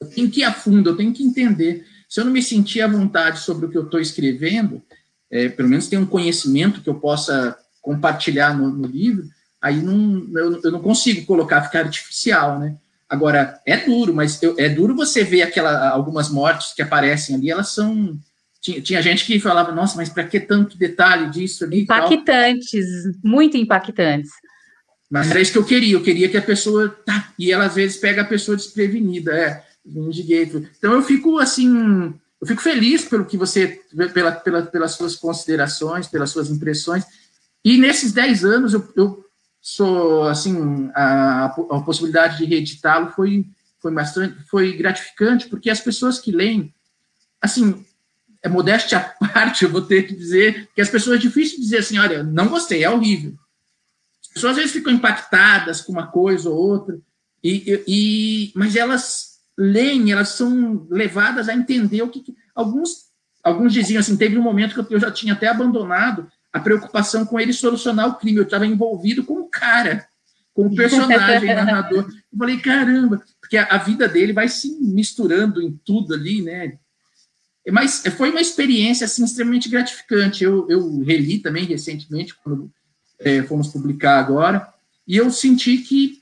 [0.00, 1.86] eu tenho que ir a fundo, eu tenho que entender.
[2.08, 4.82] Se eu não me sentir à vontade sobre o que eu estou escrevendo,
[5.30, 9.28] é, pelo menos ter um conhecimento que eu possa compartilhar no, no livro,
[9.60, 12.76] aí não, eu, eu, não consigo colocar, ficar artificial, né?
[13.12, 17.50] Agora, é duro, mas eu, é duro você ver aquela, algumas mortes que aparecem ali,
[17.50, 18.18] elas são.
[18.58, 21.82] Tinha, tinha gente que falava, nossa, mas para que tanto detalhe disso ali?
[21.82, 22.86] Impactantes,
[23.22, 24.30] muito impactantes.
[25.10, 26.88] Mas era isso que eu queria, eu queria que a pessoa.
[26.88, 29.62] Tá, e ela às vezes pega a pessoa desprevenida, é,
[30.78, 33.78] Então eu fico assim, eu fico feliz pelo que você,
[34.14, 37.04] pela, pela, pelas suas considerações, pelas suas impressões.
[37.62, 39.22] E nesses 10 anos, eu, eu
[39.62, 43.46] sou, assim, a, a possibilidade de reeditá-lo foi,
[43.80, 46.74] foi bastante, foi gratificante, porque as pessoas que leem,
[47.40, 47.86] assim,
[48.42, 51.78] é modéstia à parte, eu vou ter que dizer que as pessoas é difícil dizer
[51.78, 53.34] assim, olha, não gostei, é horrível.
[54.20, 56.98] As pessoas às vezes ficam impactadas com uma coisa ou outra,
[57.42, 63.72] e, e mas elas leem, elas são levadas a entender o que, que alguns alguns
[63.72, 67.52] diziam assim, teve um momento que eu já tinha até abandonado a preocupação com ele
[67.52, 68.38] solucionar o crime.
[68.38, 70.06] Eu estava envolvido com cara,
[70.54, 72.08] com o personagem narrador.
[72.32, 76.78] Eu falei, caramba, porque a, a, vida dele vai se misturando em tudo ali, né?
[77.70, 80.42] Mas foi uma experiência assim, extremamente gratificante.
[80.42, 82.70] Eu, eu reli também recentemente, quando
[83.20, 84.66] é, fomos publicar agora,
[85.06, 86.20] e eu senti que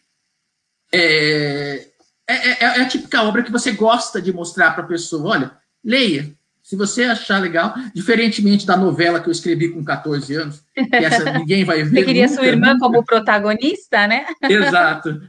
[0.93, 1.87] é,
[2.29, 5.31] é, é, é a típica obra que você gosta de mostrar para a pessoa.
[5.31, 6.35] Olha, leia,
[6.71, 11.25] se você achar legal, diferentemente da novela que eu escrevi com 14 anos, que essa
[11.37, 11.91] ninguém vai ver.
[11.91, 12.79] Você queria nunca, sua irmã nunca.
[12.79, 14.25] como protagonista, né?
[14.49, 15.21] Exato.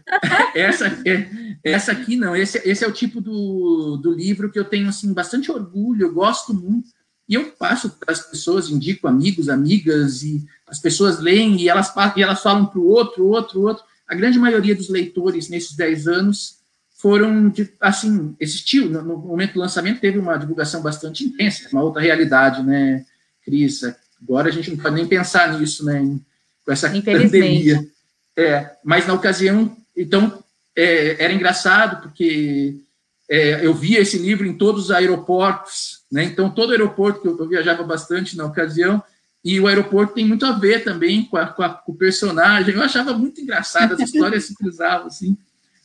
[0.54, 1.28] Essa, é,
[1.64, 2.36] essa aqui não.
[2.36, 6.14] Esse, esse é o tipo do, do livro que eu tenho assim, bastante orgulho, eu
[6.14, 6.90] gosto muito.
[7.28, 11.92] E eu passo para as pessoas, indico amigos, amigas, e as pessoas leem e elas,
[12.16, 13.84] e elas falam para o outro, outro, outro.
[14.08, 16.61] A grande maioria dos leitores nesses 10 anos
[17.02, 22.00] foram, assim, existiu, no, no, momento do lançamento teve uma divulgação bastante intensa, uma outra
[22.00, 23.04] realidade, né,
[23.44, 23.82] Cris?
[24.22, 26.00] Agora a gente não pode nem pensar nisso, né,
[26.64, 27.84] com essa pandemia.
[28.38, 30.44] É, mas na ocasião, então,
[30.76, 32.76] é, era engraçado, porque
[33.28, 37.36] é, eu via esse livro em todos os aeroportos, né, então todo aeroporto, que eu,
[37.36, 39.04] eu viajava bastante na ocasião,
[39.44, 42.76] e o aeroporto tem muito a ver também com, a, com, a, com o personagem,
[42.76, 45.36] eu achava muito engraçado, as histórias se cruzavam, assim,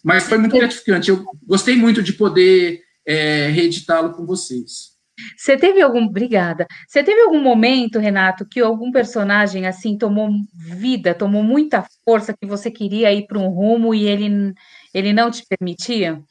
[0.06, 1.10] mas foi muito gratificante.
[1.10, 4.92] Eu gostei muito de poder é, reeditá-lo com vocês.
[5.36, 6.04] Você teve algum.
[6.04, 6.64] Obrigada.
[6.86, 12.46] Você teve algum momento, Renato, que algum personagem assim tomou vida, tomou muita força, que
[12.46, 14.54] você queria ir para um rumo e ele,
[14.94, 16.22] ele não te permitia?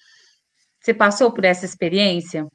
[0.81, 2.47] Você passou por essa experiência?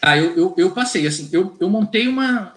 [0.00, 2.54] Ah, eu, eu, eu passei, assim, eu, eu montei uma,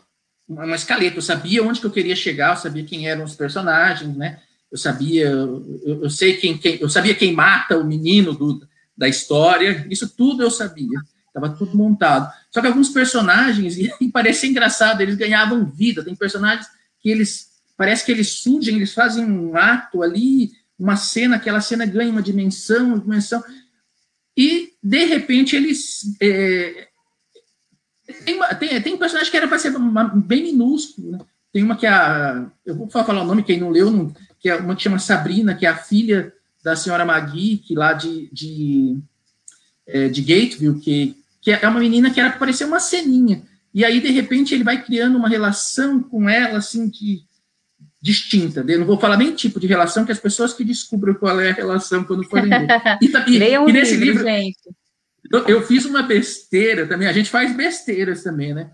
[0.48, 4.16] uma escaleta, eu sabia onde que eu queria chegar, eu sabia quem eram os personagens,
[4.16, 4.42] né?
[4.72, 9.08] Eu sabia, eu, eu sei quem, quem, eu sabia quem mata o menino do, da
[9.08, 12.32] história, isso tudo eu sabia, estava tudo montado.
[12.52, 16.04] Só que alguns personagens, e parece engraçado, eles ganhavam vida.
[16.04, 16.68] Tem personagens
[17.00, 21.86] que eles, parece que eles surgem, eles fazem um ato ali, uma cena, aquela cena
[21.86, 23.44] ganha uma dimensão, uma dimensão,
[24.36, 26.88] e de repente eles é,
[28.24, 31.20] tem, tem, tem personagem que era para ser uma, bem minúsculo, né?
[31.52, 32.50] Tem uma que é a.
[32.66, 34.14] Eu vou falar o nome, quem não leu, não,
[34.48, 36.32] que é uma que chama Sabrina, que é a filha
[36.64, 38.98] da senhora Magui, que lá de, de,
[39.86, 43.44] é, de Gateville, que, que é uma menina que era para parecer uma ceninha.
[43.74, 47.24] E aí, de repente, ele vai criando uma relação com ela, assim, de,
[48.02, 48.64] distinta.
[48.66, 51.50] Eu não vou falar nem tipo de relação, que as pessoas que descubram qual é
[51.50, 52.68] a relação quando forem ler.
[53.28, 54.54] E, e, e nesse livro, livro.
[55.30, 58.72] Eu, eu, fiz uma besteira também, a gente faz besteiras também, né?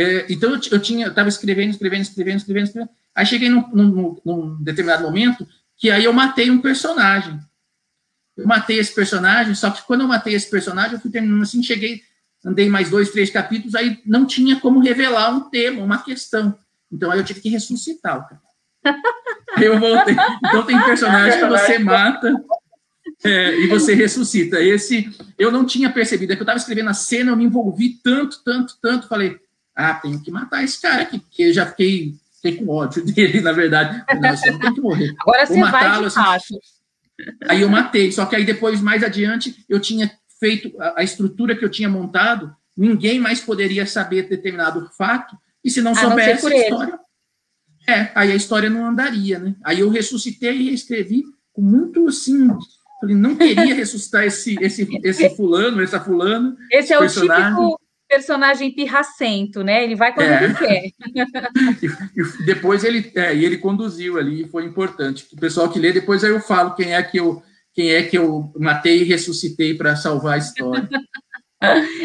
[0.00, 4.20] É, então, eu, eu tinha, estava escrevendo, escrevendo, escrevendo, escrevendo, escrevendo, aí cheguei num, num,
[4.24, 7.38] num determinado momento que aí eu matei um personagem.
[8.36, 11.62] Eu matei esse personagem, só que quando eu matei esse personagem, eu fui terminando assim,
[11.62, 12.02] cheguei,
[12.44, 16.56] andei mais dois, três capítulos, aí não tinha como revelar um tema, uma questão.
[16.92, 18.42] Então aí eu tive que ressuscitar o cara.
[19.56, 20.14] Aí eu voltei.
[20.44, 22.32] Então tem personagem que você mata
[23.24, 24.60] é, e você ressuscita.
[24.60, 28.00] Esse eu não tinha percebido, é que eu estava escrevendo a cena, eu me envolvi
[28.02, 29.38] tanto, tanto, tanto, falei,
[29.74, 33.40] ah, tenho que matar esse cara aqui, porque eu já fiquei, fiquei com ódio dele,
[33.40, 34.04] na verdade.
[34.20, 35.14] Não, tem que morrer.
[35.20, 36.58] Agora você vai de assim.
[37.48, 41.54] Aí eu matei, só que aí depois, mais adiante, eu tinha feito a, a estrutura
[41.54, 46.56] que eu tinha montado, ninguém mais poderia saber determinado fato, e se não soubesse a
[46.56, 46.98] história...
[47.88, 49.54] É, aí a história não andaria, né?
[49.64, 52.48] Aí eu ressuscitei e reescrevi com muito, assim,
[53.00, 56.56] falei, não queria ressuscitar esse, esse, esse fulano, essa fulano.
[56.70, 57.79] Esse é o típico
[58.10, 59.84] personagem pirracento, né?
[59.84, 60.44] Ele vai quando é.
[60.44, 60.84] ele quer.
[61.80, 65.26] e, e, depois ele, é, e ele conduziu ali, foi importante.
[65.32, 67.40] O pessoal que lê, depois aí eu falo quem é que eu,
[67.72, 70.88] quem é que eu matei e ressuscitei para salvar a história.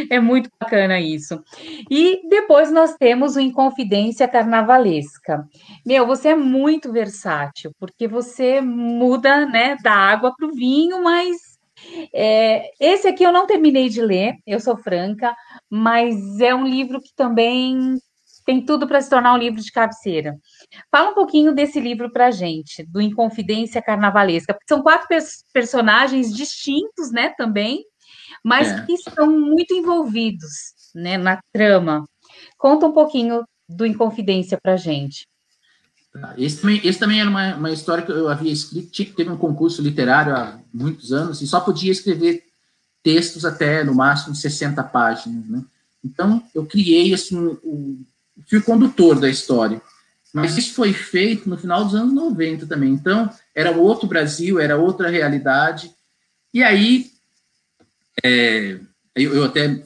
[0.09, 1.41] É muito bacana isso.
[1.89, 5.47] E depois nós temos o Inconfidência Carnavalesca.
[5.85, 11.54] Meu, você é muito versátil, porque você muda, né, da água para o vinho, mas
[12.13, 15.35] é, esse aqui eu não terminei de ler, eu sou franca,
[15.69, 17.97] mas é um livro que também
[18.45, 20.37] tem tudo para se tornar um livro de cabeceira.
[20.91, 25.07] Fala um pouquinho desse livro para gente, do Inconfidência Carnavalesca, porque são quatro
[25.51, 27.83] personagens distintos, né, também,
[28.43, 28.85] mas é.
[28.85, 32.05] que estão muito envolvidos né, na trama.
[32.57, 35.25] Conta um pouquinho do Inconfidência para gente.
[36.38, 39.82] Esse também, esse também era uma, uma história que eu havia escrito, teve um concurso
[39.82, 42.43] literário há muitos anos e só podia escrever
[43.04, 45.63] textos até, no máximo, 60 páginas, né?
[46.04, 47.99] Então, eu criei, assim, o,
[48.47, 49.82] fio condutor da história.
[50.34, 52.91] Mas isso foi feito no final dos anos 90 também.
[52.91, 55.91] Então, era outro Brasil, era outra realidade.
[56.54, 57.12] E aí,
[58.23, 58.80] é,
[59.15, 59.82] eu, eu, até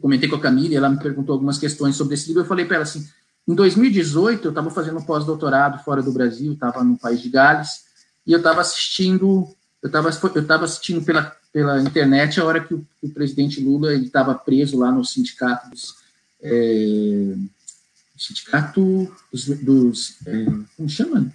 [0.00, 2.76] comentei com a Camille, ela me perguntou algumas questões sobre esse livro, eu falei para
[2.76, 3.08] ela assim,
[3.46, 7.84] em 2018 eu estava fazendo um pós-doutorado fora do Brasil, estava no país de Gales,
[8.26, 9.48] e eu estava assistindo,
[9.82, 13.60] eu estava eu estava assistindo pela, pela internet a hora que o, que o presidente
[13.60, 15.94] Lula estava preso lá no sindicato dos
[16.42, 17.34] é,
[18.16, 20.44] sindicato dos, dos é,
[20.76, 21.32] como chama?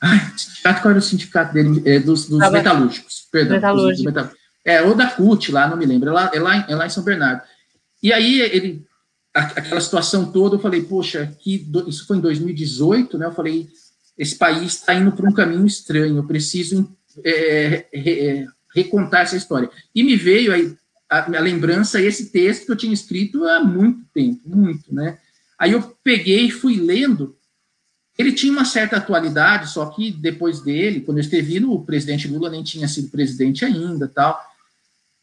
[0.00, 1.82] Ai, sindicato, qual era o sindicato dele?
[1.84, 3.56] É, dos, dos metalúrgicos, perdão.
[3.56, 4.12] Metalúrgicos.
[4.12, 6.76] Dos, dos é, ou da CUT, lá, não me lembro, é lá, é lá, é
[6.76, 7.42] lá em São Bernardo.
[8.02, 8.86] E aí, ele,
[9.34, 13.26] aquela situação toda, eu falei, poxa, que, isso foi em 2018, né?
[13.26, 13.68] Eu falei,
[14.16, 16.90] esse país está indo para um caminho estranho, eu preciso
[17.24, 19.70] é, é, recontar essa história.
[19.94, 20.76] E me veio aí
[21.08, 25.18] a, a lembrança, esse texto que eu tinha escrito há muito tempo, muito, né?
[25.58, 27.36] Aí eu peguei e fui lendo,
[28.16, 32.50] ele tinha uma certa atualidade, só que depois dele, quando eu escrevi, o presidente Lula
[32.50, 34.40] nem tinha sido presidente ainda, tal.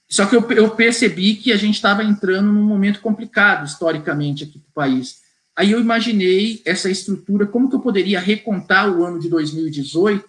[0.10, 4.60] Só que eu, eu percebi que a gente estava entrando num momento complicado historicamente aqui
[4.60, 5.22] para o país.
[5.56, 10.28] Aí eu imaginei essa estrutura, como que eu poderia recontar o ano de 2018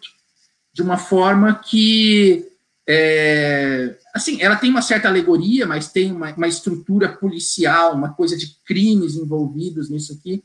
[0.72, 2.46] de uma forma que,
[2.86, 8.36] é, assim, ela tem uma certa alegoria, mas tem uma, uma, estrutura policial, uma coisa
[8.36, 10.44] de crimes envolvidos nisso aqui.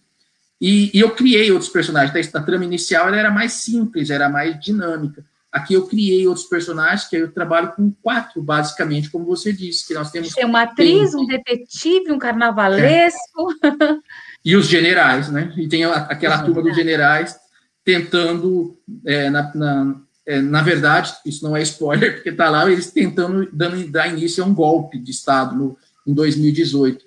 [0.59, 2.33] E, e eu criei outros personagens.
[2.33, 5.23] A trama inicial era mais simples, era mais dinâmica.
[5.51, 9.93] Aqui eu criei outros personagens, que eu trabalho com quatro, basicamente, como você disse, que
[9.93, 10.33] nós temos...
[10.33, 11.19] Tem uma atriz, tem...
[11.19, 13.51] um detetive, um carnavalesco...
[13.63, 13.97] É.
[14.43, 15.53] E os generais, né?
[15.55, 17.39] E tem aquela turma dos generais
[17.83, 22.91] tentando, é, na, na, é, na, verdade, isso não é spoiler, porque está lá, eles
[22.91, 27.05] tentando dando, dar início a um golpe de Estado no, em 2018.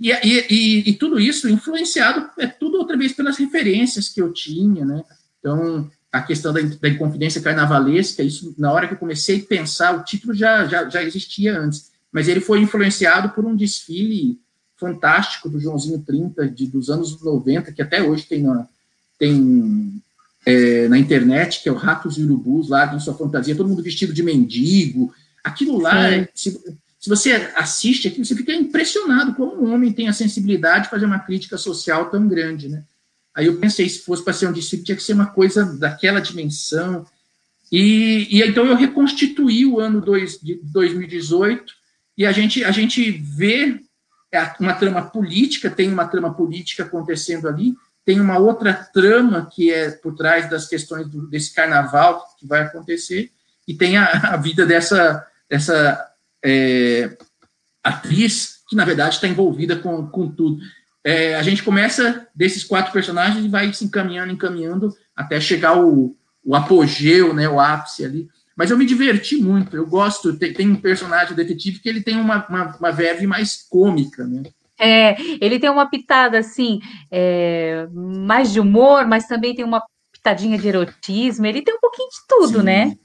[0.00, 4.32] E, e, e, e tudo isso influenciado, é tudo outra vez pelas referências que eu
[4.32, 5.04] tinha, né?
[5.38, 9.96] Então, a questão da, da inconfidência carnavalesca, isso, na hora que eu comecei a pensar,
[9.96, 14.38] o título já, já, já existia antes, mas ele foi influenciado por um desfile
[14.76, 18.66] fantástico do Joãozinho 30, de, dos anos 90, que até hoje tem na,
[19.18, 20.02] tem,
[20.44, 23.82] é, na internet, que é o Ratos e Urubus, lá com sua fantasia, todo mundo
[23.82, 25.14] vestido de mendigo.
[25.42, 26.60] Aquilo lá, se,
[27.00, 31.06] se, você assiste aquilo, você fica impressionado como um homem tem a sensibilidade de fazer
[31.06, 32.82] uma crítica social tão grande, né?
[33.34, 36.20] Aí eu pensei, se fosse para ser um discípulo, tinha que ser uma coisa daquela
[36.20, 37.06] dimensão.
[37.70, 41.72] E, e então eu reconstituí o ano dois, de 2018
[42.16, 43.80] e a gente, a gente vê
[44.60, 47.74] uma trama política, tem uma trama política acontecendo ali,
[48.04, 52.62] tem uma outra trama que é por trás das questões do, desse carnaval que vai
[52.62, 53.30] acontecer,
[53.66, 56.10] e tem a, a vida dessa, dessa
[56.44, 57.16] é,
[57.82, 60.60] atriz que, na verdade, está envolvida com, com tudo.
[61.04, 66.16] É, a gente começa desses quatro personagens e vai se encaminhando, encaminhando, até chegar o,
[66.44, 68.28] o apogeu, né, o ápice ali.
[68.56, 72.16] Mas eu me diverti muito, eu gosto, tem, tem um personagem detetive que ele tem
[72.16, 74.42] uma, uma, uma verve mais cômica, né?
[74.78, 76.80] É, ele tem uma pitada assim,
[77.10, 79.82] é, mais de humor, mas também tem uma
[80.12, 81.46] pitadinha de erotismo.
[81.46, 82.64] Ele tem um pouquinho de tudo, Sim.
[82.64, 82.96] né?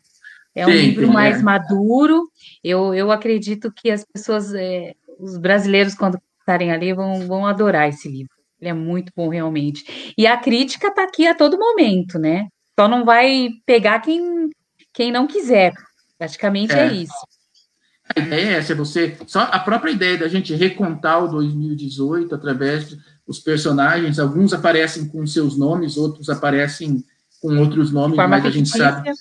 [0.55, 1.43] É um livro tem, mais é.
[1.43, 2.23] maduro.
[2.63, 7.89] Eu, eu acredito que as pessoas, é, os brasileiros, quando estarem ali, vão, vão adorar
[7.89, 8.31] esse livro.
[8.59, 10.13] Ele é muito bom, realmente.
[10.17, 12.47] E a crítica está aqui a todo momento, né?
[12.79, 14.49] Só não vai pegar quem,
[14.93, 15.73] quem não quiser.
[16.17, 17.13] Praticamente é, é isso.
[18.15, 19.17] A ideia é essa, é você.
[19.27, 25.27] Só a própria ideia da gente recontar o 2018 através dos personagens, alguns aparecem com
[25.27, 27.03] seus nomes, outros aparecem
[27.41, 29.11] com outros nomes, mas a gente sabe.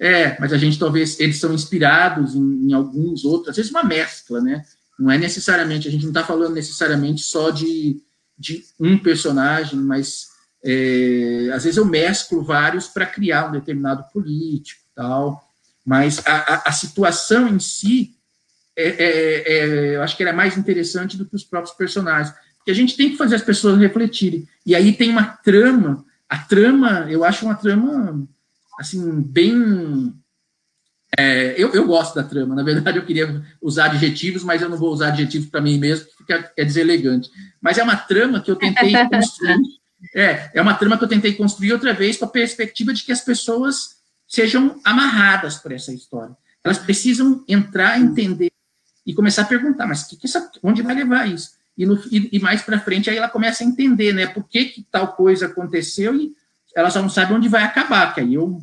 [0.00, 3.82] É, mas a gente talvez eles são inspirados em, em, alguns outros, às vezes uma
[3.82, 4.62] mescla, né?
[4.98, 8.02] Não é necessariamente, a gente não está falando necessariamente só de,
[8.36, 10.28] de um personagem, mas
[10.64, 15.48] é, às vezes eu mesclo vários para criar um determinado político tal,
[15.86, 18.18] mas a, a, a situação em si
[18.78, 22.32] é, é, é, eu acho que era mais interessante do que os próprios personagens.
[22.56, 24.46] Porque a gente tem que fazer as pessoas refletirem.
[24.64, 28.24] E aí tem uma trama, a trama, eu acho uma trama,
[28.78, 30.14] assim, bem.
[31.16, 34.76] É, eu, eu gosto da trama, na verdade eu queria usar adjetivos, mas eu não
[34.76, 37.30] vou usar adjetivos para mim mesmo, porque fica, é deselegante.
[37.60, 39.78] Mas é uma trama que eu tentei construir.
[40.14, 43.10] É, é uma trama que eu tentei construir outra vez com a perspectiva de que
[43.10, 43.96] as pessoas
[44.26, 46.36] sejam amarradas por essa história.
[46.62, 48.52] Elas precisam entrar, entender
[49.06, 51.52] e começar a perguntar, mas que, que essa, onde vai levar isso?
[51.76, 54.66] E, no, e, e mais para frente aí ela começa a entender, né, por que,
[54.66, 56.32] que tal coisa aconteceu e
[56.76, 58.60] ela só não sabe onde vai acabar, que aí eu,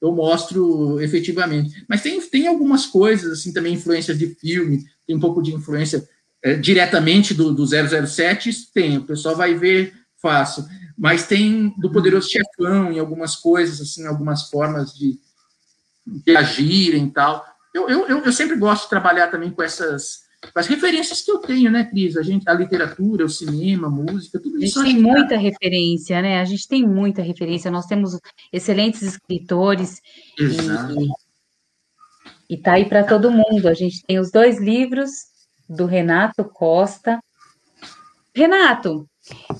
[0.00, 1.84] eu mostro efetivamente.
[1.88, 6.08] Mas tem, tem algumas coisas, assim, também influências de filme, tem um pouco de influência
[6.42, 10.64] é, diretamente do, do 007, tem, o pessoal vai ver fácil,
[10.96, 15.18] mas tem do Poderoso Chefão em algumas coisas, assim, algumas formas de,
[16.06, 17.44] de agirem e tal
[17.74, 20.22] eu, eu, eu sempre gosto de trabalhar também com essas
[20.54, 22.16] as referências que eu tenho, né, Cris?
[22.16, 24.80] A, gente, a literatura, o cinema, a música, tudo isso.
[24.80, 26.40] A gente tem muita referência, né?
[26.40, 27.70] A gente tem muita referência.
[27.70, 28.18] Nós temos
[28.52, 30.00] excelentes escritores.
[30.38, 30.94] Exato.
[32.48, 33.68] E, está aí para todo mundo.
[33.68, 35.10] A gente tem os dois livros
[35.68, 37.18] do Renato Costa.
[38.32, 39.08] Renato,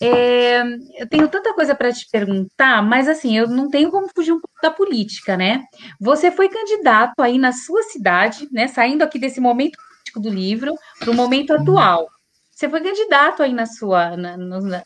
[0.00, 0.62] é,
[0.96, 4.40] eu tenho tanta coisa para te perguntar, mas assim, eu não tenho como fugir um
[4.40, 5.64] pouco da política, né?
[6.00, 8.68] Você foi candidato aí na sua cidade, né?
[8.68, 9.76] Saindo aqui desse momento
[10.16, 12.08] do livro para o momento atual.
[12.50, 14.16] Você foi candidato aí na sua.
[14.16, 14.82] Na, na,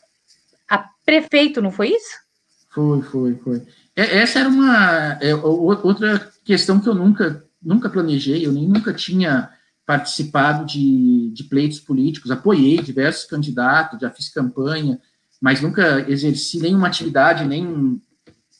[0.69, 2.17] a prefeito, não foi isso?
[2.69, 3.61] Foi, foi, foi.
[3.95, 8.93] É, essa era uma é, outra questão que eu nunca, nunca planejei, eu nem nunca
[8.93, 9.49] tinha
[9.85, 14.99] participado de, de pleitos políticos, apoiei diversos candidatos, já fiz campanha,
[15.41, 18.01] mas nunca exerci nenhuma atividade, nem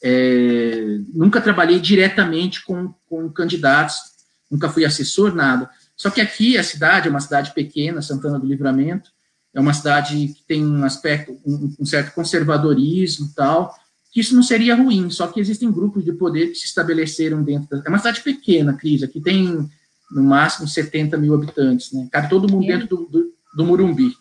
[0.03, 3.95] é, nunca trabalhei diretamente com, com candidatos,
[4.51, 5.69] nunca fui assessor, nada.
[6.03, 9.09] Só que aqui a cidade é uma cidade pequena, Santana do Livramento,
[9.53, 13.73] é uma cidade que tem um aspecto, um, um certo conservadorismo e tal,
[14.11, 17.69] que isso não seria ruim, só que existem grupos de poder que se estabeleceram dentro
[17.69, 17.83] da...
[17.85, 19.65] É uma cidade pequena, Cris, aqui tem
[20.11, 22.05] no máximo 70 mil habitantes, né?
[22.11, 24.11] Cabe todo mundo dentro do, do, do Murumbi.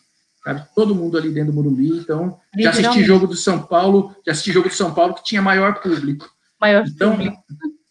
[0.44, 1.98] Cabe todo mundo ali dentro do Murumbi.
[1.98, 5.42] Então, já assisti jogo do São Paulo, já assisti jogo do São Paulo que tinha
[5.42, 6.30] maior público.
[6.60, 7.42] Maior então, público.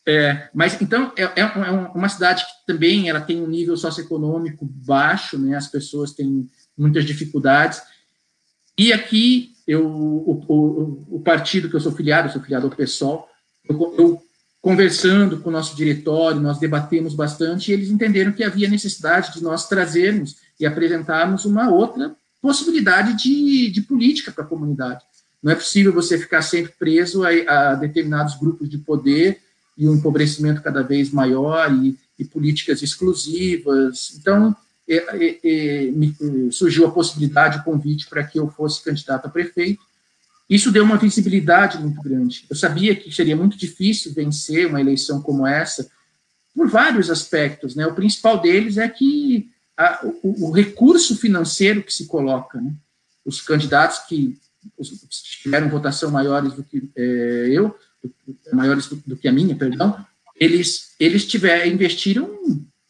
[0.08, 4.66] É, mas então é, é, é, uma cidade que também ela tem um nível socioeconômico
[4.66, 5.56] baixo, né?
[5.56, 7.82] As pessoas têm muitas dificuldades.
[8.78, 12.76] E aqui eu, o, o, o partido que eu sou filiado, eu sou filiado ao
[12.76, 13.30] PSOL,
[13.70, 14.24] eu, eu
[14.60, 19.43] conversando com o nosso diretório, nós debatemos bastante e eles entenderam que havia necessidade de
[19.43, 25.04] nós trazermos e apresentarmos uma outra possibilidade de, de política para a comunidade.
[25.41, 29.41] Não é possível você ficar sempre preso a, a determinados grupos de poder
[29.82, 34.15] e um empobrecimento cada vez maior e, e políticas exclusivas.
[34.15, 34.55] Então,
[34.88, 36.15] é, é, é, me,
[36.51, 39.82] surgiu a possibilidade, o convite para que eu fosse candidato a prefeito.
[40.47, 42.45] Isso deu uma visibilidade muito grande.
[42.47, 45.89] Eu sabia que seria muito difícil vencer uma eleição como essa,
[46.53, 47.73] por vários aspectos.
[47.73, 47.88] Né?
[47.88, 52.71] O principal deles é que a, o, o, recurso financeiro que se coloca, né?
[53.25, 54.38] os candidatos que
[55.41, 57.75] tiveram votação maiores do que é, eu,
[58.54, 60.06] maiores do, que a minha, perdão,
[60.39, 62.38] eles, eles tiver, investiram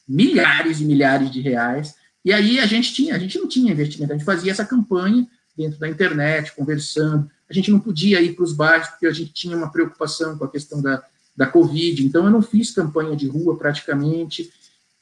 [0.07, 4.13] milhares e milhares de reais, e aí a gente tinha, a gente não tinha investimento,
[4.13, 8.43] a gente fazia essa campanha dentro da internet, conversando, a gente não podia ir para
[8.43, 11.03] os bairros, porque a gente tinha uma preocupação com a questão da,
[11.35, 14.51] da Covid, então eu não fiz campanha de rua praticamente,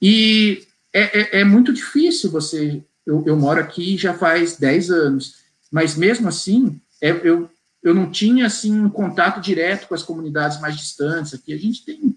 [0.01, 5.35] e é, é, é muito difícil você, eu, eu, moro aqui já faz 10 anos,
[5.71, 7.49] mas mesmo assim, é, eu,
[7.81, 11.83] eu não tinha assim um contato direto com as comunidades mais distantes, aqui a gente
[11.85, 12.15] tem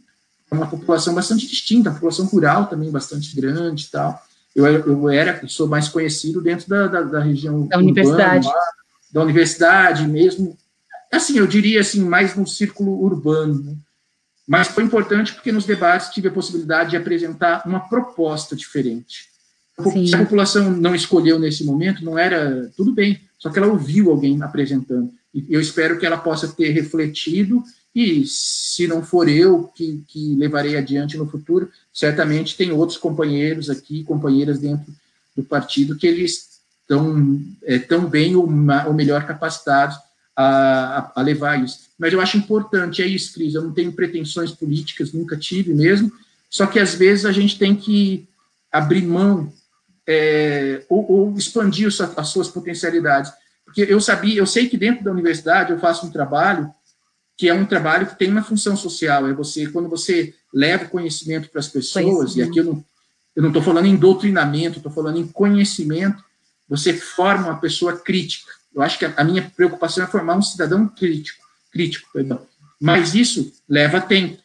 [0.50, 4.20] uma população bastante distinta, a população rural também bastante grande tal.
[4.54, 8.64] Eu, eu era, sou mais conhecido dentro da, da, da região da universidade, lá,
[9.10, 10.56] da universidade mesmo,
[11.12, 13.76] assim, eu diria assim, mais no círculo urbano, né?
[14.48, 19.30] mas foi importante porque nos debates tive a possibilidade de apresentar uma proposta diferente.
[19.90, 20.06] Sim.
[20.06, 24.10] Se a população não escolheu nesse momento, não era tudo bem, só que ela ouviu
[24.10, 25.12] alguém apresentando.
[25.48, 27.62] Eu espero que ela possa ter refletido
[27.94, 33.68] e se não for eu que, que levarei adiante no futuro, certamente tem outros companheiros
[33.68, 34.92] aqui, companheiras dentro
[35.36, 38.44] do partido, que eles estão é, tão bem ou,
[38.86, 39.96] ou melhor capacitados
[40.34, 41.80] a, a, a, levar isso.
[41.98, 46.10] Mas eu acho importante, é isso, Cris, eu não tenho pretensões políticas, nunca tive mesmo,
[46.48, 48.26] só que às vezes a gente tem que
[48.70, 49.52] abrir mão
[50.06, 53.32] é, ou, ou, expandir as suas potencialidades.
[53.72, 56.70] Porque eu sabia, eu sei que dentro da universidade eu faço um trabalho
[57.38, 61.48] que é um trabalho que tem uma função social, é você, quando você leva conhecimento
[61.48, 62.84] para as pessoas, e aqui eu não
[63.34, 66.22] eu não estou falando em doutrinamento, estou falando em conhecimento,
[66.68, 68.52] você forma uma pessoa crítica.
[68.74, 71.42] Eu acho que a, a minha preocupação é formar um cidadão crítico,
[71.72, 72.46] crítico, perdão.
[72.78, 74.36] Mas isso leva tempo.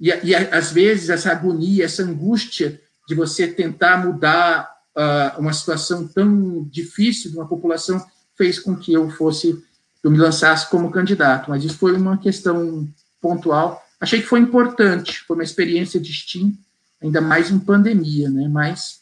[0.00, 6.06] E, e às vezes essa agonia, essa angústia de você tentar mudar uh, uma situação
[6.06, 8.04] tão difícil de uma população
[8.36, 9.62] fez com que eu fosse
[10.02, 12.88] eu me lançasse como candidato, mas isso foi uma questão
[13.20, 13.80] pontual.
[14.00, 16.58] Achei que foi importante, foi uma experiência distinta,
[17.00, 18.48] ainda mais em pandemia, né?
[18.48, 19.00] Mas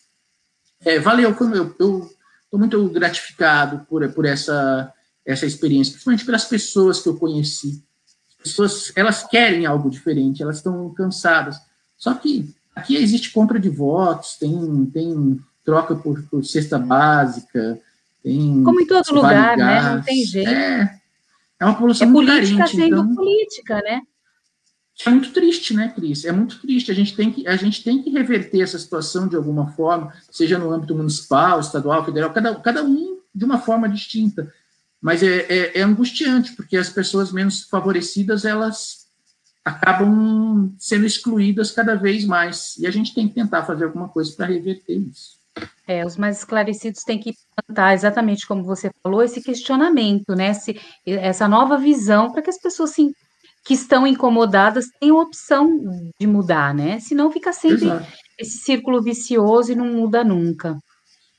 [0.85, 2.11] é, valeu, eu estou
[2.53, 4.93] muito gratificado por, por essa,
[5.24, 7.83] essa experiência, principalmente pelas pessoas que eu conheci.
[8.28, 11.57] As pessoas, elas querem algo diferente, elas estão cansadas.
[11.97, 17.81] Só que aqui existe compra de votos, tem, tem troca por, por cesta básica,
[18.22, 19.94] tem Como em todo lugar, né?
[19.94, 20.50] Não tem jeito.
[20.50, 21.00] É,
[21.58, 24.02] é uma população é muito política carente, sendo então, política, né?
[25.06, 26.24] É muito triste, né, Cris?
[26.24, 26.90] É muito triste.
[26.90, 30.58] A gente, tem que, a gente tem que reverter essa situação de alguma forma, seja
[30.58, 34.52] no âmbito municipal, estadual, federal, cada, cada um de uma forma distinta.
[35.00, 39.08] Mas é, é, é angustiante, porque as pessoas menos favorecidas, elas
[39.64, 42.76] acabam sendo excluídas cada vez mais.
[42.76, 45.39] E a gente tem que tentar fazer alguma coisa para reverter isso.
[45.86, 50.50] É, os mais esclarecidos têm que plantar, exatamente como você falou, esse questionamento, né?
[50.50, 53.12] Esse, essa nova visão para que as pessoas sim,
[53.64, 55.78] que estão incomodadas tenham opção
[56.18, 57.00] de mudar, né?
[57.00, 58.06] Senão fica sempre Exato.
[58.38, 60.78] esse círculo vicioso e não muda nunca.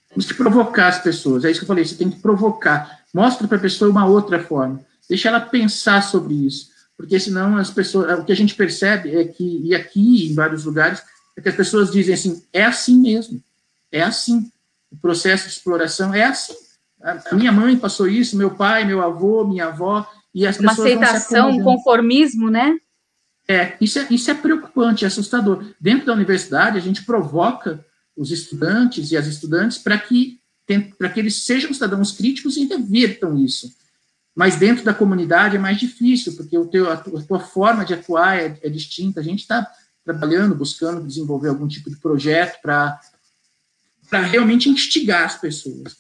[0.09, 2.99] Temos que provocar as pessoas, é isso que eu falei, você tem que provocar.
[3.13, 7.69] Mostra para a pessoa uma outra forma, deixa ela pensar sobre isso, porque senão as
[7.69, 11.01] pessoas, o que a gente percebe é que, e aqui em vários lugares,
[11.38, 13.41] é que as pessoas dizem assim, é assim mesmo
[13.92, 14.52] é assim.
[14.92, 16.56] O processo de exploração é assim.
[17.02, 20.92] A minha mãe passou isso, meu pai, meu avô, minha avó, e as Uma pessoas.
[20.92, 22.78] Uma aceitação, um conformismo, né?
[23.48, 25.66] É isso, é, isso é preocupante, é assustador.
[25.80, 27.84] Dentro da universidade, a gente provoca
[28.16, 33.74] os estudantes e as estudantes para que, que eles sejam cidadãos críticos e revertam isso.
[34.36, 37.84] Mas dentro da comunidade é mais difícil, porque o teu, a, tua, a tua forma
[37.84, 39.20] de atuar é, é distinta.
[39.20, 39.68] A gente está
[40.06, 43.00] trabalhando, buscando desenvolver algum tipo de projeto para
[44.12, 45.95] para realmente instigar as pessoas.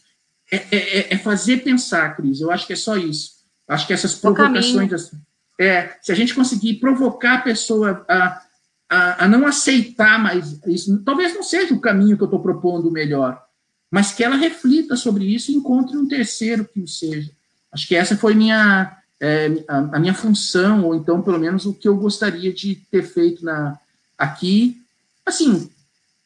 [0.51, 2.41] É, é, é, é, fazer pensar, Cris.
[2.41, 3.37] Eu acho que é só isso.
[3.65, 5.11] Acho que essas provocações.
[5.57, 8.41] É, se a gente conseguir provocar a pessoa a,
[8.89, 12.91] a, a não aceitar mais isso, talvez não seja o caminho que eu estou propondo
[12.91, 13.41] melhor,
[13.89, 17.31] mas que ela reflita sobre isso e encontre um terceiro que o seja.
[17.71, 21.73] Acho que essa foi minha, é, a, a, minha função, ou então, pelo menos, o
[21.73, 23.79] que eu gostaria de ter feito na,
[24.17, 24.81] aqui.
[25.25, 25.69] Assim,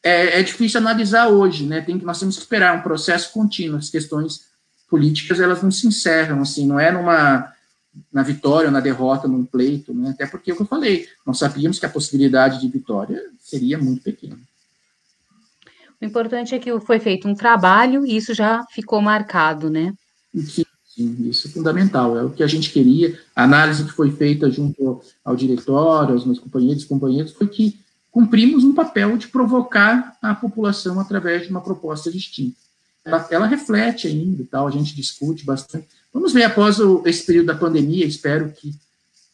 [0.06, 1.80] é, é, difícil analisar hoje, né?
[1.80, 4.46] Tem que, nós temos que esperar um processo contínuo, as questões
[4.88, 7.52] políticas elas não se encerram assim, não é numa
[8.12, 10.10] na vitória ou na derrota num pleito, né?
[10.10, 13.78] Até porque é o que eu falei, nós sabíamos que a possibilidade de vitória seria
[13.78, 14.38] muito pequena.
[16.00, 19.92] O importante é que foi feito um trabalho e isso já ficou marcado, né?
[20.34, 23.18] Sim, sim, isso é fundamental, é o que a gente queria.
[23.34, 27.80] A análise que foi feita junto ao diretório, aos meus companheiros e companheiras, foi que
[28.16, 32.56] cumprimos um papel de provocar a população através de uma proposta distinta.
[33.04, 35.86] Ela, ela reflete ainda, tal, a gente discute bastante.
[36.14, 38.72] Vamos ver após o, esse período da pandemia, espero que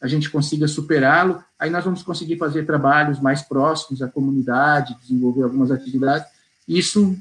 [0.01, 1.41] a gente consiga superá-lo.
[1.57, 6.27] Aí nós vamos conseguir fazer trabalhos mais próximos à comunidade, desenvolver algumas atividades
[6.67, 7.15] isso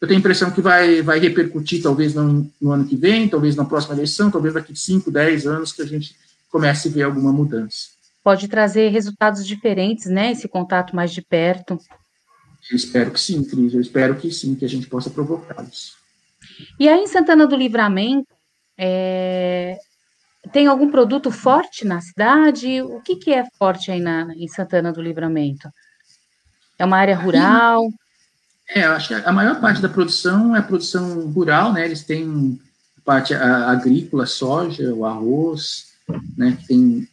[0.00, 3.56] eu tenho a impressão que vai, vai repercutir talvez no, no, ano que vem, talvez
[3.56, 6.14] na próxima eleição, talvez daqui 5, 10 anos que a gente
[6.50, 7.95] comece a ver alguma mudança.
[8.26, 10.32] Pode trazer resultados diferentes, né?
[10.32, 11.78] Esse contato mais de perto.
[12.68, 13.72] Eu espero que sim, Cris.
[13.72, 15.92] Eu espero que sim, que a gente possa provocá-los.
[16.80, 18.26] E aí em Santana do Livramento,
[18.76, 19.78] é...
[20.52, 22.82] tem algum produto forte na cidade?
[22.82, 25.70] O que, que é forte aí na, em Santana do Livramento?
[26.80, 27.88] É uma área rural?
[28.70, 31.84] É, eu acho que a maior parte da produção é produção rural, né?
[31.84, 32.60] Eles têm
[33.04, 35.92] parte agrícola, soja, o arroz,
[36.36, 36.58] né?
[36.66, 37.08] Tem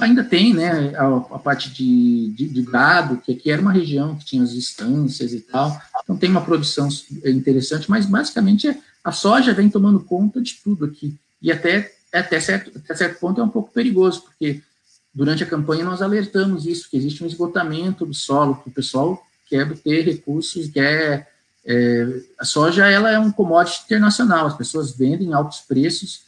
[0.00, 0.94] ainda tem, né?
[0.96, 4.52] A, a parte de, de, de, gado, que aqui era uma região que tinha as
[4.52, 5.80] estâncias e tal.
[6.02, 6.88] Então tem uma produção
[7.24, 12.40] interessante, mas basicamente é, a soja vem tomando conta de tudo aqui e até até
[12.40, 14.62] certo, até certo ponto é um pouco perigoso porque
[15.14, 19.22] durante a campanha nós alertamos isso que existe um esgotamento do solo que o pessoal
[19.48, 21.28] quer ter recursos, quer
[21.64, 26.25] é, a soja ela é um commodity internacional, as pessoas vendem altos preços,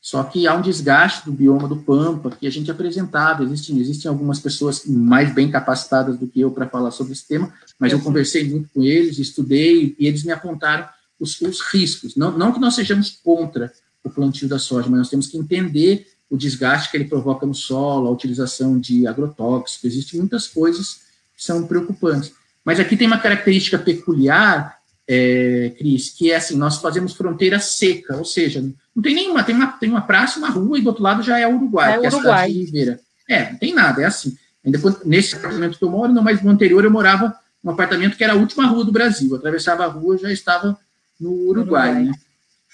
[0.00, 3.44] só que há um desgaste do bioma do Pampa que a gente apresentava.
[3.44, 7.52] Existem, existem algumas pessoas mais bem capacitadas do que eu para falar sobre esse tema,
[7.78, 10.88] mas eu conversei muito com eles, estudei e eles me apontaram
[11.18, 12.16] os, os riscos.
[12.16, 13.70] Não, não que nós sejamos contra
[14.02, 17.54] o plantio da soja, mas nós temos que entender o desgaste que ele provoca no
[17.54, 19.84] solo, a utilização de agrotóxicos.
[19.84, 21.00] Existem muitas coisas
[21.36, 22.32] que são preocupantes.
[22.64, 28.16] Mas aqui tem uma característica peculiar, é, Cris, que é assim, nós fazemos fronteira seca,
[28.16, 28.64] ou seja,
[29.00, 31.38] não tem nenhuma, tem uma, tem uma praça, uma rua, e do outro lado já
[31.38, 32.12] é Uruguai, é que Uruguai.
[32.12, 33.00] é a cidade de Ribeira.
[33.26, 34.36] É, não tem nada, é assim.
[34.62, 37.34] Ainda nesse apartamento que eu moro, não, mas no anterior eu morava
[37.64, 39.30] num apartamento que era a última rua do Brasil.
[39.30, 40.78] Eu atravessava a rua já estava
[41.18, 42.04] no Uruguai, Uruguai.
[42.04, 42.12] né?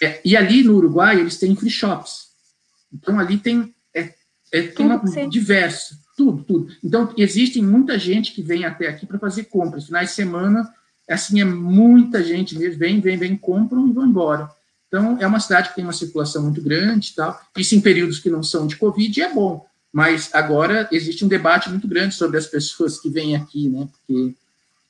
[0.02, 2.26] É, e ali no Uruguai eles têm free shops.
[2.92, 4.12] Então ali tem, é,
[4.52, 4.98] é, tem uma,
[5.28, 5.96] diverso.
[6.16, 6.74] Tudo, tudo.
[6.82, 9.84] Então, existe muita gente que vem até aqui para fazer compras.
[9.84, 10.66] Finais de semana,
[11.08, 12.78] assim, é muita gente mesmo.
[12.78, 14.50] Vem, vem, vem, compram e vão embora.
[14.96, 17.38] Então, é uma cidade que tem uma circulação muito grande e tal.
[17.56, 19.66] Isso em períodos que não são de Covid é bom.
[19.92, 23.86] Mas agora existe um debate muito grande sobre as pessoas que vêm aqui, né?
[23.92, 24.34] Porque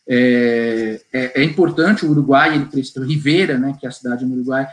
[0.06, 4.36] é, é, é importante o Uruguai, ele precisa, Rivera, né, que é a cidade no
[4.36, 4.68] Uruguai,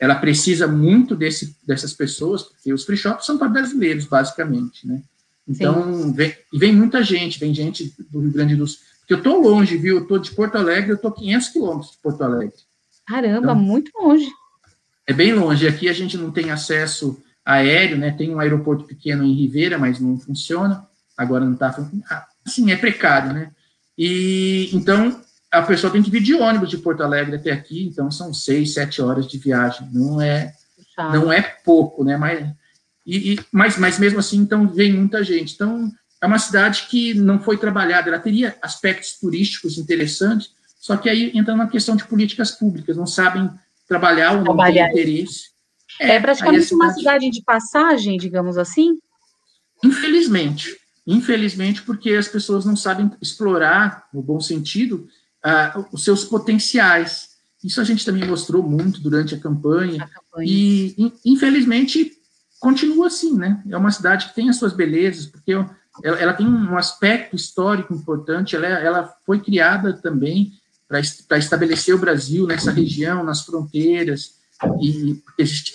[0.00, 5.02] ela precisa muito desse, dessas pessoas, porque os free shops são para brasileiros, basicamente, né?
[5.46, 8.80] Então, vem, vem muita gente, vem gente do Rio Grande do Sul.
[9.00, 9.96] Porque eu estou longe, viu?
[9.96, 12.54] Eu estou de Porto Alegre, eu estou 500 quilômetros de Porto Alegre.
[13.06, 14.28] Caramba, então, muito longe.
[15.08, 15.66] É bem longe.
[15.66, 18.10] Aqui a gente não tem acesso aéreo, né?
[18.10, 20.86] Tem um aeroporto pequeno em Ribeira, mas não funciona.
[21.16, 21.74] Agora não está
[22.10, 23.50] ah, Assim, é precário, né?
[23.96, 28.10] E então a pessoa tem que vir de ônibus de Porto Alegre até aqui, então
[28.10, 29.88] são seis, sete horas de viagem.
[29.90, 30.52] Não é,
[30.98, 32.18] não é pouco, né?
[32.18, 32.46] Mas
[33.08, 35.54] e, e, mas, mas mesmo assim, então, vem muita gente.
[35.54, 35.90] Então,
[36.20, 41.32] é uma cidade que não foi trabalhada, ela teria aspectos turísticos interessantes, só que aí
[41.34, 43.50] entra na questão de políticas públicas, não sabem
[43.88, 44.90] trabalhar não trabalhar.
[44.90, 45.48] interesse.
[46.00, 46.82] É, é praticamente cidade...
[46.82, 48.98] uma cidade de passagem, digamos assim?
[49.82, 50.76] Infelizmente.
[51.06, 55.08] Infelizmente, porque as pessoas não sabem explorar, no bom sentido,
[55.44, 57.30] uh, os seus potenciais.
[57.64, 60.04] Isso a gente também mostrou muito durante a campanha.
[60.04, 60.46] A campanha.
[60.46, 62.12] E, infelizmente,
[62.60, 63.62] continua assim, né?
[63.70, 67.94] É uma cidade que tem as suas belezas, porque ela, ela tem um aspecto histórico
[67.94, 70.52] importante, ela, é, ela foi criada também
[70.88, 74.38] para estabelecer o Brasil nessa região, nas fronteiras,
[74.80, 75.22] e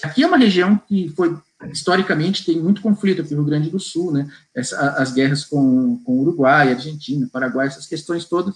[0.02, 1.38] aqui é uma região que foi
[1.72, 4.30] historicamente tem muito conflito aqui no Rio Grande do Sul, né?
[4.54, 8.56] Essa, as guerras com, com Uruguai, Argentina, Paraguai, essas questões todas,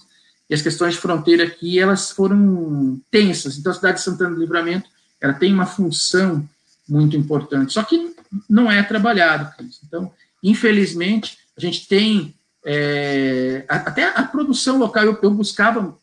[0.50, 3.56] e as questões de fronteira aqui, elas foram tensas.
[3.56, 4.88] Então, a cidade de Santana do Livramento,
[5.20, 6.46] ela tem uma função
[6.88, 7.72] muito importante.
[7.72, 8.14] Só que
[8.48, 9.50] não é trabalhado.
[9.86, 10.10] Então,
[10.42, 12.34] infelizmente, a gente tem
[12.64, 15.04] é, até a produção local.
[15.04, 15.96] Eu, eu buscava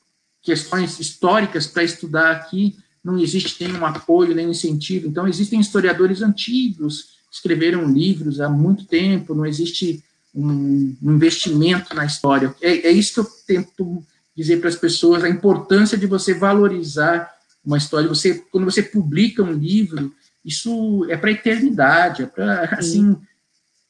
[0.46, 5.08] questões históricas para estudar aqui, não existe nenhum apoio, nem incentivo.
[5.08, 12.06] Então, existem historiadores antigos, escreveram livros há muito tempo, não existe um, um investimento na
[12.06, 12.56] história.
[12.62, 14.04] É, é, isso que eu tento
[14.36, 17.32] dizer para as pessoas, a importância de você valorizar
[17.66, 18.08] uma história.
[18.08, 23.18] Você, quando você publica um livro, isso é para a eternidade, é para assim.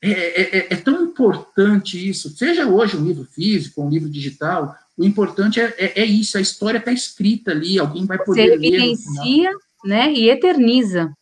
[0.02, 4.78] É, é, é, é, tão importante isso, seja hoje um livro físico, um livro digital,
[4.98, 8.54] o importante é, é, é isso, a história está escrita ali, alguém vai poder Você
[8.54, 9.52] evidencia,
[9.84, 11.14] né, e eterniza.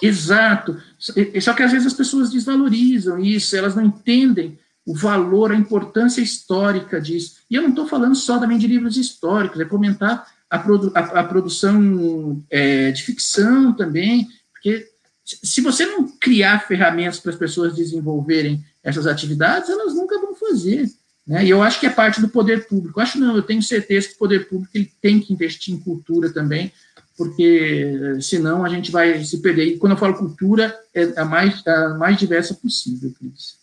[0.00, 0.80] Exato.
[0.98, 6.20] Só que às vezes as pessoas desvalorizam isso, elas não entendem o valor, a importância
[6.20, 7.36] histórica disso.
[7.48, 11.00] E eu não estou falando só também de livros históricos, é comentar a, produ a,
[11.20, 14.88] a produção é, de ficção também, porque
[15.24, 20.90] se você não criar ferramentas para as pessoas desenvolverem essas atividades, elas nunca vão fazer.
[21.26, 21.44] Né?
[21.44, 22.98] E eu acho que é parte do poder público.
[22.98, 25.78] Eu acho não, eu tenho certeza que o poder público ele tem que investir em
[25.78, 26.72] cultura também,
[27.16, 29.66] porque senão a gente vai se perder.
[29.66, 33.60] E quando eu falo cultura, é a mais, a mais diversa possível, Cris.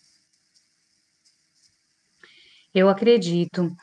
[2.74, 3.76] Eu acredito.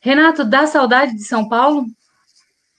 [0.00, 1.86] Renato, dá saudade de São Paulo?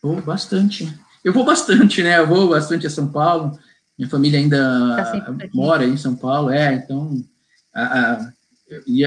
[0.01, 0.91] Vou bastante.
[1.23, 2.17] Eu vou bastante, né?
[2.17, 3.59] Eu vou bastante a São Paulo.
[3.97, 7.21] Minha família ainda tá mora em São Paulo, é, então.
[7.75, 8.33] A, a,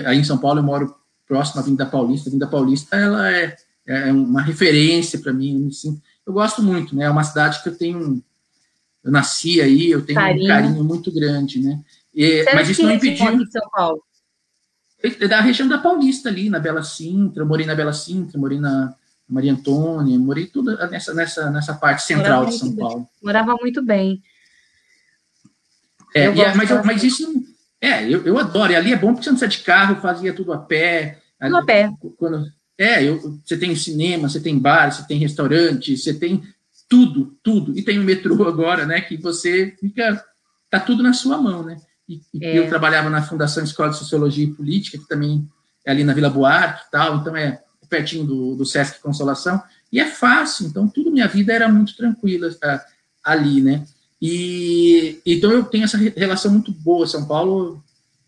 [0.06, 0.94] aí em São Paulo eu moro
[1.32, 2.28] próximo à Vinda Paulista.
[2.28, 3.56] A Vinda Paulista ela é,
[3.86, 5.66] é uma referência para mim.
[5.68, 7.06] Assim, eu gosto muito, né?
[7.06, 8.22] É uma cidade que eu tenho.
[9.02, 10.44] Eu nasci aí, eu tenho carinho.
[10.44, 11.80] um carinho muito grande, né?
[12.14, 13.26] E, mas isso não impediu.
[13.26, 14.02] Aqui São Paulo?
[15.02, 18.60] É da região da Paulista ali, na Bela Sintra, eu morei na Bela Sintra, morei
[18.60, 18.94] na
[19.26, 23.08] Maria Antônia, morei tudo nessa, nessa, nessa parte central de São Paulo.
[23.22, 24.22] Morava muito bem.
[26.14, 27.26] É, é mas, eu, mas isso,
[27.80, 30.32] é, eu, eu adoro, e ali é bom porque você não precisa de carro, fazia
[30.34, 31.21] tudo a pé.
[31.46, 31.92] Tudo a pé.
[32.16, 32.46] Quando,
[32.78, 36.42] é, eu, você tem cinema, você tem bar, você tem restaurante, você tem
[36.88, 37.78] tudo, tudo.
[37.78, 40.24] E tem o metrô agora, né, que você fica,
[40.70, 41.76] tá tudo na sua mão, né?
[42.08, 42.58] E, é.
[42.58, 45.48] eu trabalhava na Fundação Escola de Sociologia e Política, que também
[45.84, 49.62] é ali na Vila Buarque e tal, então é pertinho do, do Sesc Consolação,
[49.92, 52.82] e é fácil, então tudo minha vida era muito tranquila tá,
[53.22, 53.84] ali, né?
[54.20, 57.06] E então eu tenho essa relação muito boa.
[57.06, 57.82] São Paulo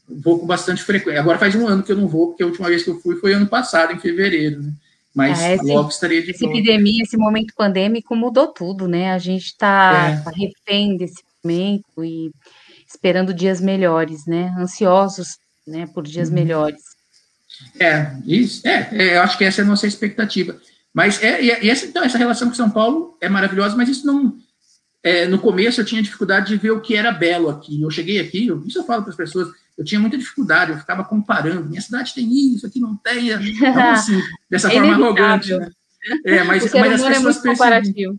[0.09, 1.21] vou com bastante frequência.
[1.21, 3.17] Agora faz um ano que eu não vou, porque a última vez que eu fui
[3.17, 4.73] foi ano passado, em fevereiro, né?
[5.15, 9.13] Mas é, esse, logo estaria de Essa epidemia, esse momento pandêmico mudou tudo, né?
[9.13, 10.25] A gente está é.
[10.25, 12.33] Tá refém desse momento e
[12.87, 14.53] esperando dias melhores, né?
[14.59, 16.35] Ansiosos, né, por dias uhum.
[16.35, 16.83] melhores.
[17.79, 20.59] É, isso, é, é, eu acho que essa é a nossa expectativa.
[20.93, 24.37] Mas é, e essa, então, essa relação com São Paulo é maravilhosa, mas isso não.
[25.05, 27.83] É, no começo eu tinha dificuldade de ver o que era belo aqui.
[27.83, 30.79] Eu cheguei aqui, eu, isso eu falo para as pessoas, eu tinha muita dificuldade, eu
[30.79, 31.69] ficava comparando.
[31.69, 33.29] Minha cidade tem isso, aqui não tem.
[33.37, 35.55] Então, assim, dessa é forma arrogante.
[35.55, 35.71] Né?
[36.25, 38.19] É, mas, mas as pessoas é percebem.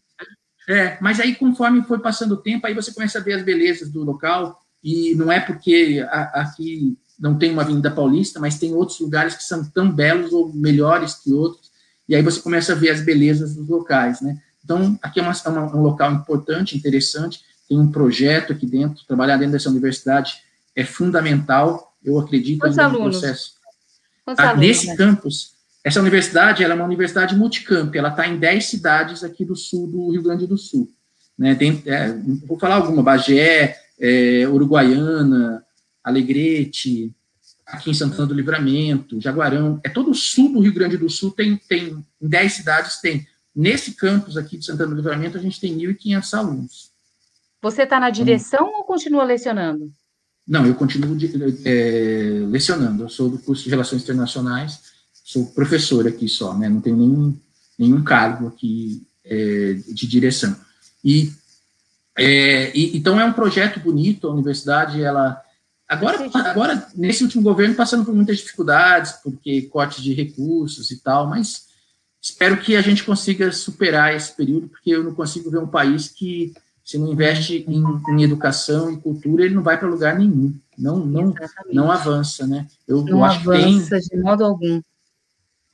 [0.69, 3.89] É, mas aí, conforme foi passando o tempo, aí você começa a ver as belezas
[3.89, 8.99] do local, e não é porque aqui não tem uma Avenida Paulista, mas tem outros
[8.99, 11.71] lugares que são tão belos ou melhores que outros,
[12.07, 14.39] e aí você começa a ver as belezas dos locais, né?
[14.65, 19.37] Então, aqui é, uma, é um local importante, interessante, tem um projeto aqui dentro, trabalhar
[19.37, 20.43] dentro dessa universidade
[20.75, 23.53] é fundamental, eu acredito Quantos no processo.
[24.25, 24.95] Ah, nesse né?
[24.95, 25.53] campus,
[25.83, 29.87] essa universidade ela é uma universidade multicamp, ela está em 10 cidades aqui do sul
[29.87, 30.91] do Rio Grande do Sul.
[31.37, 31.53] Né?
[31.53, 32.11] Tem, é,
[32.45, 35.63] vou falar alguma, Bagé, é, Uruguaiana,
[36.03, 37.15] Alegrete,
[37.65, 41.31] aqui em Santana do Livramento, Jaguarão, é todo o sul do Rio Grande do Sul,
[41.31, 43.27] tem, tem em 10 cidades tem.
[43.55, 46.91] Nesse campus aqui de Santana do Livramento, a gente tem 1.500 alunos.
[47.61, 49.91] Você está na direção ou continua lecionando?
[50.47, 51.31] Não, eu continuo de,
[51.65, 53.03] é, lecionando.
[53.03, 54.81] Eu sou do curso de Relações Internacionais,
[55.23, 56.69] sou professor aqui só, né?
[56.69, 57.39] Não tenho nenhum,
[57.79, 60.55] nenhum cargo aqui é, de direção.
[61.03, 61.31] E
[62.17, 65.41] é, e, então é um projeto bonito, a universidade, ela
[65.87, 71.27] agora, agora nesse último governo passando por muitas dificuldades, porque cortes de recursos e tal,
[71.27, 71.65] mas
[72.25, 76.07] espero que a gente consiga superar esse período, porque eu não consigo ver um país
[76.07, 76.53] que
[76.83, 81.05] se não investe em, em educação e cultura, ele não vai para lugar nenhum, não
[81.05, 81.33] não
[81.71, 82.67] não avança, né?
[82.87, 84.81] Eu, não eu acho avança que tem, de modo algum.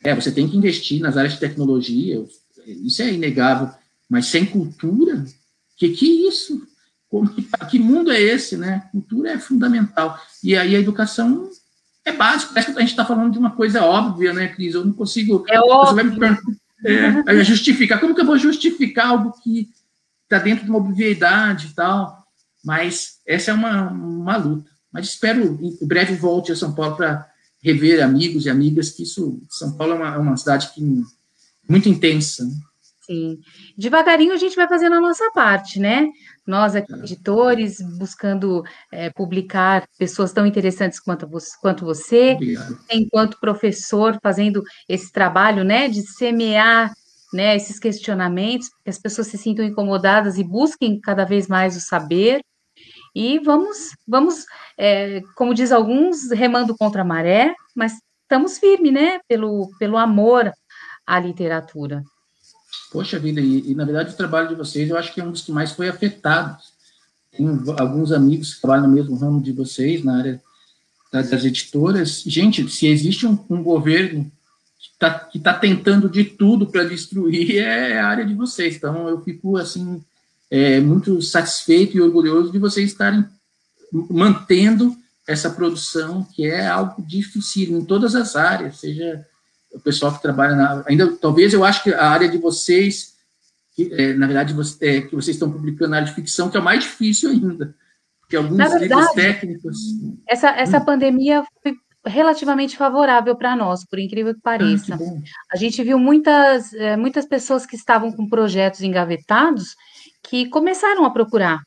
[0.03, 2.23] É, você tem que investir nas áreas de tecnologia,
[2.65, 3.69] isso é inegável,
[4.09, 5.25] mas sem cultura
[5.77, 6.67] que que é isso?
[7.09, 7.29] Como,
[7.69, 8.89] que mundo é esse, né?
[8.91, 10.19] Cultura é fundamental.
[10.43, 11.49] E aí a educação
[12.05, 12.53] é básico.
[12.53, 14.73] Parece que a gente está falando de uma coisa óbvia, né, Cris?
[14.73, 15.45] Eu não consigo.
[15.47, 16.37] É óbvio.
[16.83, 17.99] É, justificar.
[17.99, 19.69] Como que eu vou justificar algo que
[20.23, 22.25] está dentro de uma obviedade e tal?
[22.63, 24.69] Mas essa é uma, uma luta.
[24.91, 27.27] Mas espero em breve volte a São Paulo para
[27.63, 30.81] rever amigos e amigas, que isso, São Paulo é uma, é uma cidade que,
[31.69, 32.43] muito intensa.
[32.43, 32.51] Né?
[33.12, 33.39] Sim.
[33.78, 36.07] Devagarinho a gente vai fazendo a nossa parte, né?
[36.47, 41.28] Nós, aqui, editores, buscando é, publicar pessoas tão interessantes quanto,
[41.62, 42.80] quanto você, Obrigado.
[42.89, 46.93] enquanto professor, fazendo esse trabalho, né, de semear
[47.34, 51.82] né, esses questionamentos, que as pessoas se sintam incomodadas e busquem cada vez mais o
[51.82, 52.41] saber.
[53.14, 54.45] E vamos, vamos,
[54.78, 57.93] é, como diz alguns, remando contra a maré, mas
[58.24, 60.49] estamos firmes, né, pelo, pelo amor
[61.05, 62.03] à literatura.
[62.91, 65.32] Poxa vida, e, e, na verdade o trabalho de vocês eu acho que é um
[65.32, 66.57] dos que mais foi afetado.
[67.78, 70.41] Alguns amigos que trabalham no mesmo ramo de vocês, na área
[71.11, 72.24] das editoras.
[72.26, 74.32] Gente, se existe um, um governo
[74.80, 78.76] que está tá tentando de tudo para destruir, é a área de vocês.
[78.76, 80.03] Então eu fico assim
[80.49, 83.26] é, muito satisfeito e orgulhoso de vocês estarem
[84.09, 84.95] mantendo
[85.28, 89.26] essa produção, que é algo difícil em todas as áreas, seja
[89.74, 90.84] o pessoal que trabalha na.
[90.88, 93.15] Ainda, talvez eu acho que a área de vocês,
[93.74, 96.57] que, é, na verdade, você, é, que vocês estão publicando na área de ficção, que
[96.57, 97.76] é mais difícil ainda.
[98.19, 99.78] Porque alguns verdade, livros técnicos.
[100.28, 100.86] Essa, essa hum.
[100.86, 104.95] pandemia foi relativamente favorável para nós, por incrível que pareça.
[104.95, 105.05] Ah, que
[105.51, 109.76] a gente viu muitas, é, muitas pessoas que estavam com projetos engavetados
[110.24, 111.61] que começaram a procurar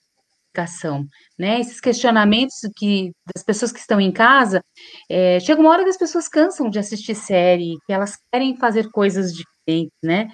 [0.55, 1.07] educação,
[1.39, 1.61] né?
[1.61, 4.63] Esses questionamentos que das pessoas que estão em casa,
[5.11, 8.91] é, chega uma hora que as pessoas cansam de assistir série, que elas querem fazer
[8.91, 10.29] coisas diferentes, né?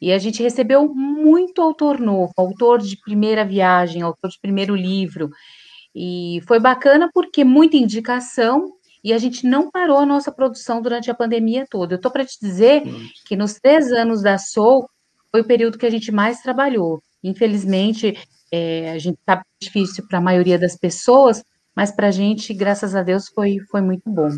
[0.00, 5.30] E a gente recebeu muito autor novo, autor de primeira viagem, autor de primeiro livro,
[5.94, 11.10] e foi bacana porque muita indicação e a gente não parou a nossa produção durante
[11.10, 11.94] a pandemia toda.
[11.94, 12.82] Eu estou para te dizer
[13.26, 14.88] que nos três anos da Soul
[15.30, 17.02] foi o período que a gente mais trabalhou.
[17.24, 18.16] Infelizmente,
[18.52, 21.42] é, a gente está difícil para a maioria das pessoas,
[21.74, 24.30] mas para a gente, graças a Deus, foi, foi muito bom.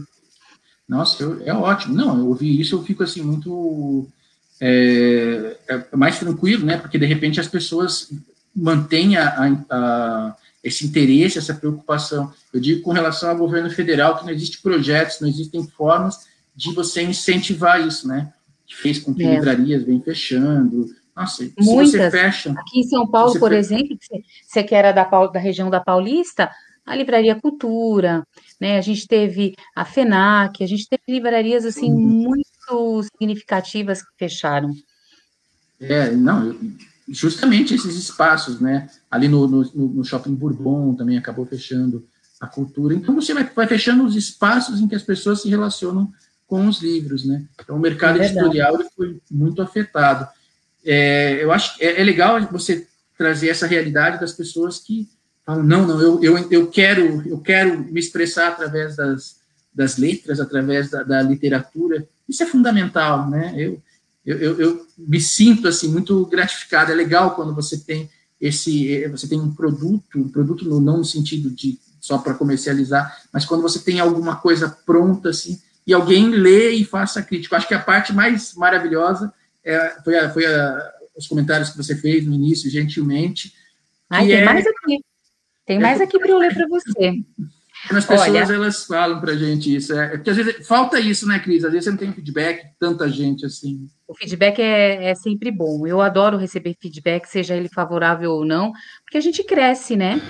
[0.88, 1.94] Nossa, eu, é ótimo.
[1.94, 4.08] Não, eu ouvi isso, eu fico assim muito
[4.60, 6.78] é, é mais tranquilo, né?
[6.78, 8.10] Porque de repente as pessoas
[8.54, 12.32] mantêm a, a, a, esse interesse, essa preocupação.
[12.52, 16.72] Eu digo com relação ao governo federal que não existe projetos, não existem formas de
[16.72, 18.32] você incentivar isso, né?
[18.66, 19.34] Que fez com que é.
[19.34, 22.12] livrarias venham fechando, nossa, Muitas.
[22.12, 22.50] fecha.
[22.50, 23.96] Aqui em São Paulo, por exemplo,
[24.46, 26.50] você que era da, da região da Paulista,
[26.84, 28.22] a Livraria Cultura,
[28.60, 28.76] né?
[28.76, 31.98] A gente teve a FENAC, a gente teve livrarias assim uhum.
[31.98, 34.70] muito significativas que fecharam.
[35.80, 36.54] É, não,
[37.08, 38.88] justamente esses espaços, né?
[39.10, 42.06] Ali no, no, no Shopping Bourbon também acabou fechando
[42.38, 42.94] a cultura.
[42.94, 46.12] Então você vai, vai, fechando os espaços em que as pessoas se relacionam
[46.46, 47.44] com os livros, né?
[47.58, 50.28] Então o mercado é editorial foi muito afetado
[50.86, 52.86] é, eu acho que é, é, legal você
[53.18, 55.08] trazer essa realidade das pessoas que
[55.44, 59.36] falam, não, não, eu, eu, eu, quero, eu quero me expressar através das,
[59.74, 62.06] das letras, através da, da literatura.
[62.28, 63.52] Isso é fundamental, né?
[63.56, 63.82] Eu,
[64.24, 66.92] eu, eu, eu, me sinto assim muito gratificado.
[66.92, 68.08] É legal quando você tem
[68.40, 73.22] esse, você tem um produto, um produto no, não no sentido de só para comercializar,
[73.32, 77.56] mas quando você tem alguma coisa pronta assim e alguém lê e faça crítica.
[77.56, 79.32] Acho que a parte mais maravilhosa
[79.66, 83.52] é, foi, a, foi a, os comentários que você fez no início, gentilmente.
[84.08, 85.00] Ai, tem é, mais aqui.
[85.66, 87.24] Tem mais aqui para eu ler para você.
[87.90, 89.92] As pessoas, Olha, elas falam para a gente isso.
[89.92, 91.64] É, porque às vezes falta isso, né, Cris?
[91.64, 93.86] Às vezes você não tem feedback, tanta gente assim.
[94.08, 95.86] O feedback é, é sempre bom.
[95.86, 98.72] Eu adoro receber feedback, seja ele favorável ou não,
[99.04, 100.20] porque a gente cresce, né?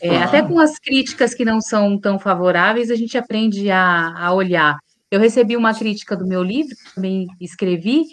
[0.00, 0.24] É, ah.
[0.24, 4.78] Até com as críticas que não são tão favoráveis, a gente aprende a, a olhar.
[5.14, 8.04] Eu recebi uma crítica do meu livro, que também escrevi,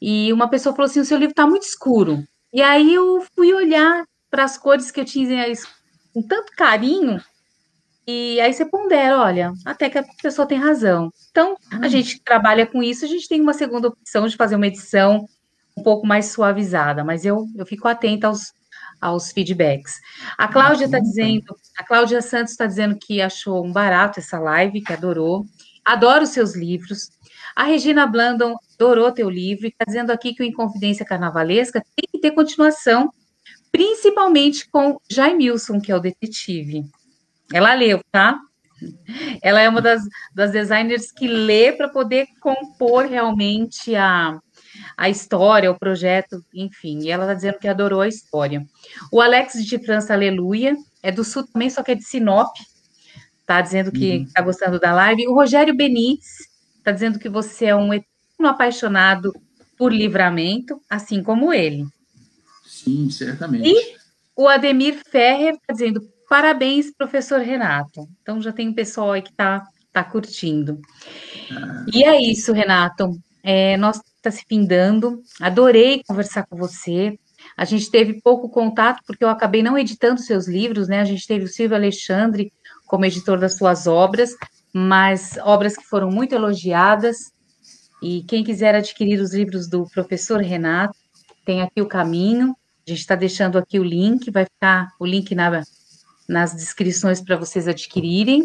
[0.00, 2.22] e uma pessoa falou assim: o seu livro está muito escuro.
[2.52, 5.46] E aí eu fui olhar para as cores que eu tinha
[6.12, 7.18] com tanto carinho,
[8.06, 11.10] e aí você pondera, olha, até que a pessoa tem razão.
[11.30, 11.88] Então, a hum.
[11.88, 15.26] gente trabalha com isso, a gente tem uma segunda opção de fazer uma edição
[15.74, 18.52] um pouco mais suavizada, mas eu, eu fico atenta aos,
[19.00, 19.94] aos feedbacks.
[20.36, 24.82] A Cláudia está dizendo, a Cláudia Santos está dizendo que achou um barato essa live,
[24.82, 25.46] que adorou.
[25.84, 27.10] Adoro seus livros.
[27.54, 32.08] A Regina Blandon adorou teu livro e está dizendo aqui que o Inconfidência Carnavalesca tem
[32.10, 33.12] que ter continuação,
[33.72, 36.84] principalmente com Jaimilson, que é o detetive.
[37.52, 38.38] Ela leu, tá?
[39.42, 40.02] Ela é uma das,
[40.34, 44.38] das designers que lê para poder compor realmente a,
[44.96, 47.00] a história, o projeto, enfim.
[47.00, 48.64] E ela está dizendo que adorou a história.
[49.12, 52.54] O Alex de França Aleluia é do Sul também, só que é de Sinop
[53.50, 54.46] está dizendo que está uhum.
[54.46, 55.26] gostando da live.
[55.26, 56.48] O Rogério Benites
[56.78, 59.34] está dizendo que você é um eterno apaixonado
[59.76, 61.84] por livramento, assim como ele.
[62.64, 63.68] Sim, certamente.
[63.68, 63.96] E
[64.36, 68.08] o Ademir Ferrer está dizendo parabéns, professor Renato.
[68.22, 70.80] Então já tem um pessoal aí que está tá curtindo.
[71.50, 71.84] Ah.
[71.92, 73.18] E é isso, Renato.
[73.42, 75.20] É, nós está se findando.
[75.40, 77.18] Adorei conversar com você.
[77.56, 81.00] A gente teve pouco contato porque eu acabei não editando seus livros, né?
[81.00, 82.52] A gente teve o Silvio Alexandre
[82.90, 84.34] como editor das suas obras,
[84.72, 87.16] mas obras que foram muito elogiadas.
[88.02, 90.98] E quem quiser adquirir os livros do professor Renato,
[91.44, 92.56] tem aqui o caminho.
[92.84, 95.62] A gente está deixando aqui o link, vai ficar o link na,
[96.28, 98.44] nas descrições para vocês adquirirem.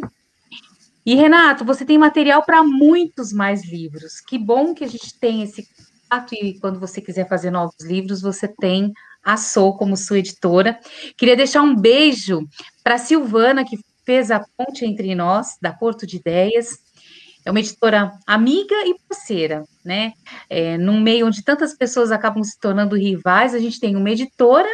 [1.04, 4.22] E, Renato, você tem material para muitos mais livros.
[4.22, 5.68] Que bom que a gente tem esse
[6.08, 8.94] contato e quando você quiser fazer novos livros, você tem
[9.24, 10.80] a Sou como sua editora.
[11.18, 12.48] Queria deixar um beijo
[12.84, 16.78] para Silvana, que fez a ponte entre nós, da Porto de Ideias.
[17.46, 20.14] É uma editora amiga e parceira, né?
[20.50, 24.70] É, num meio onde tantas pessoas acabam se tornando rivais, a gente tem uma editora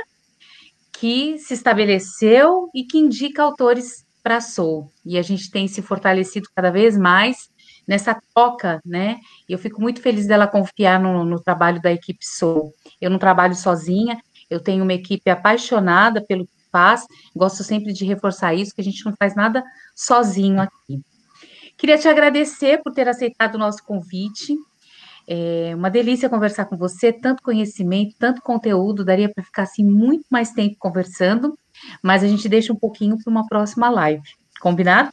[0.93, 4.91] que se estabeleceu e que indica autores para a Soul.
[5.05, 7.49] E a gente tem se fortalecido cada vez mais
[7.87, 9.17] nessa troca, né?
[9.49, 12.71] E eu fico muito feliz dela confiar no, no trabalho da equipe Soul.
[13.01, 14.17] Eu não trabalho sozinha,
[14.49, 17.05] eu tenho uma equipe apaixonada pelo que faz,
[17.35, 19.63] gosto sempre de reforçar isso, que a gente não faz nada
[19.95, 21.01] sozinho aqui.
[21.77, 24.55] Queria te agradecer por ter aceitado o nosso convite.
[25.27, 30.25] É uma delícia conversar com você, tanto conhecimento, tanto conteúdo, daria para ficar assim muito
[30.29, 31.57] mais tempo conversando,
[32.01, 34.23] mas a gente deixa um pouquinho para uma próxima live.
[34.59, 35.11] Combinado?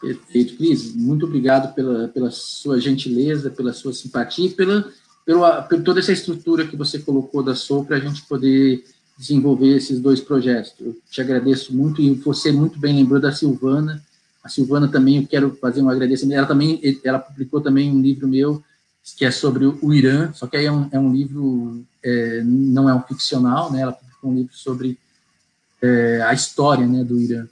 [0.00, 0.94] Perfeito, Cris.
[0.94, 4.90] Muito obrigado pela, pela sua gentileza, pela sua simpatia, pela,
[5.24, 8.84] pela, por toda essa estrutura que você colocou da SOU para a gente poder
[9.22, 10.74] desenvolver esses dois projetos.
[10.80, 14.02] Eu te agradeço muito e você muito bem lembrou da Silvana.
[14.42, 16.38] A Silvana também, eu quero fazer um agradecimento.
[16.38, 18.62] Ela também, ela publicou também um livro meu
[19.16, 22.88] que é sobre o Irã, só que aí é um, é um livro, é, não
[22.88, 23.80] é um ficcional, né?
[23.80, 24.96] Ela publicou um livro sobre
[25.80, 27.46] é, a história, né, do Irã.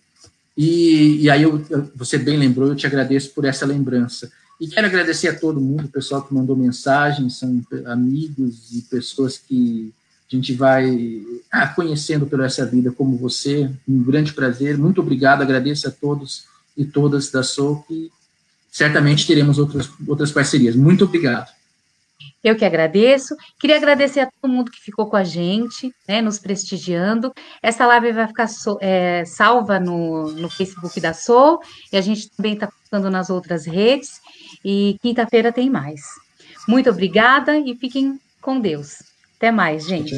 [0.57, 1.65] E, e aí eu,
[1.95, 4.31] você bem lembrou, eu te agradeço por essa lembrança.
[4.61, 9.37] E quero agradecer a todo mundo, o pessoal que mandou mensagens, são amigos e pessoas
[9.37, 9.93] que
[10.31, 13.71] a gente vai ah, conhecendo pela essa vida, como você.
[13.89, 16.45] Um grande prazer, muito obrigado, agradeço a todos
[16.77, 18.11] e todas da SOC.
[18.71, 20.77] Certamente teremos outras, outras parcerias.
[20.77, 21.51] Muito obrigado.
[22.43, 23.37] Eu que agradeço.
[23.59, 27.33] Queria agradecer a todo mundo que ficou com a gente, né, nos prestigiando.
[27.63, 31.61] Essa live vai ficar so, é, salva no, no Facebook da Sou,
[31.93, 34.21] e a gente também está ficando nas outras redes.
[34.65, 36.01] E quinta-feira tem mais.
[36.67, 39.10] Muito obrigada e fiquem com Deus.
[39.41, 40.15] Até mais, gente.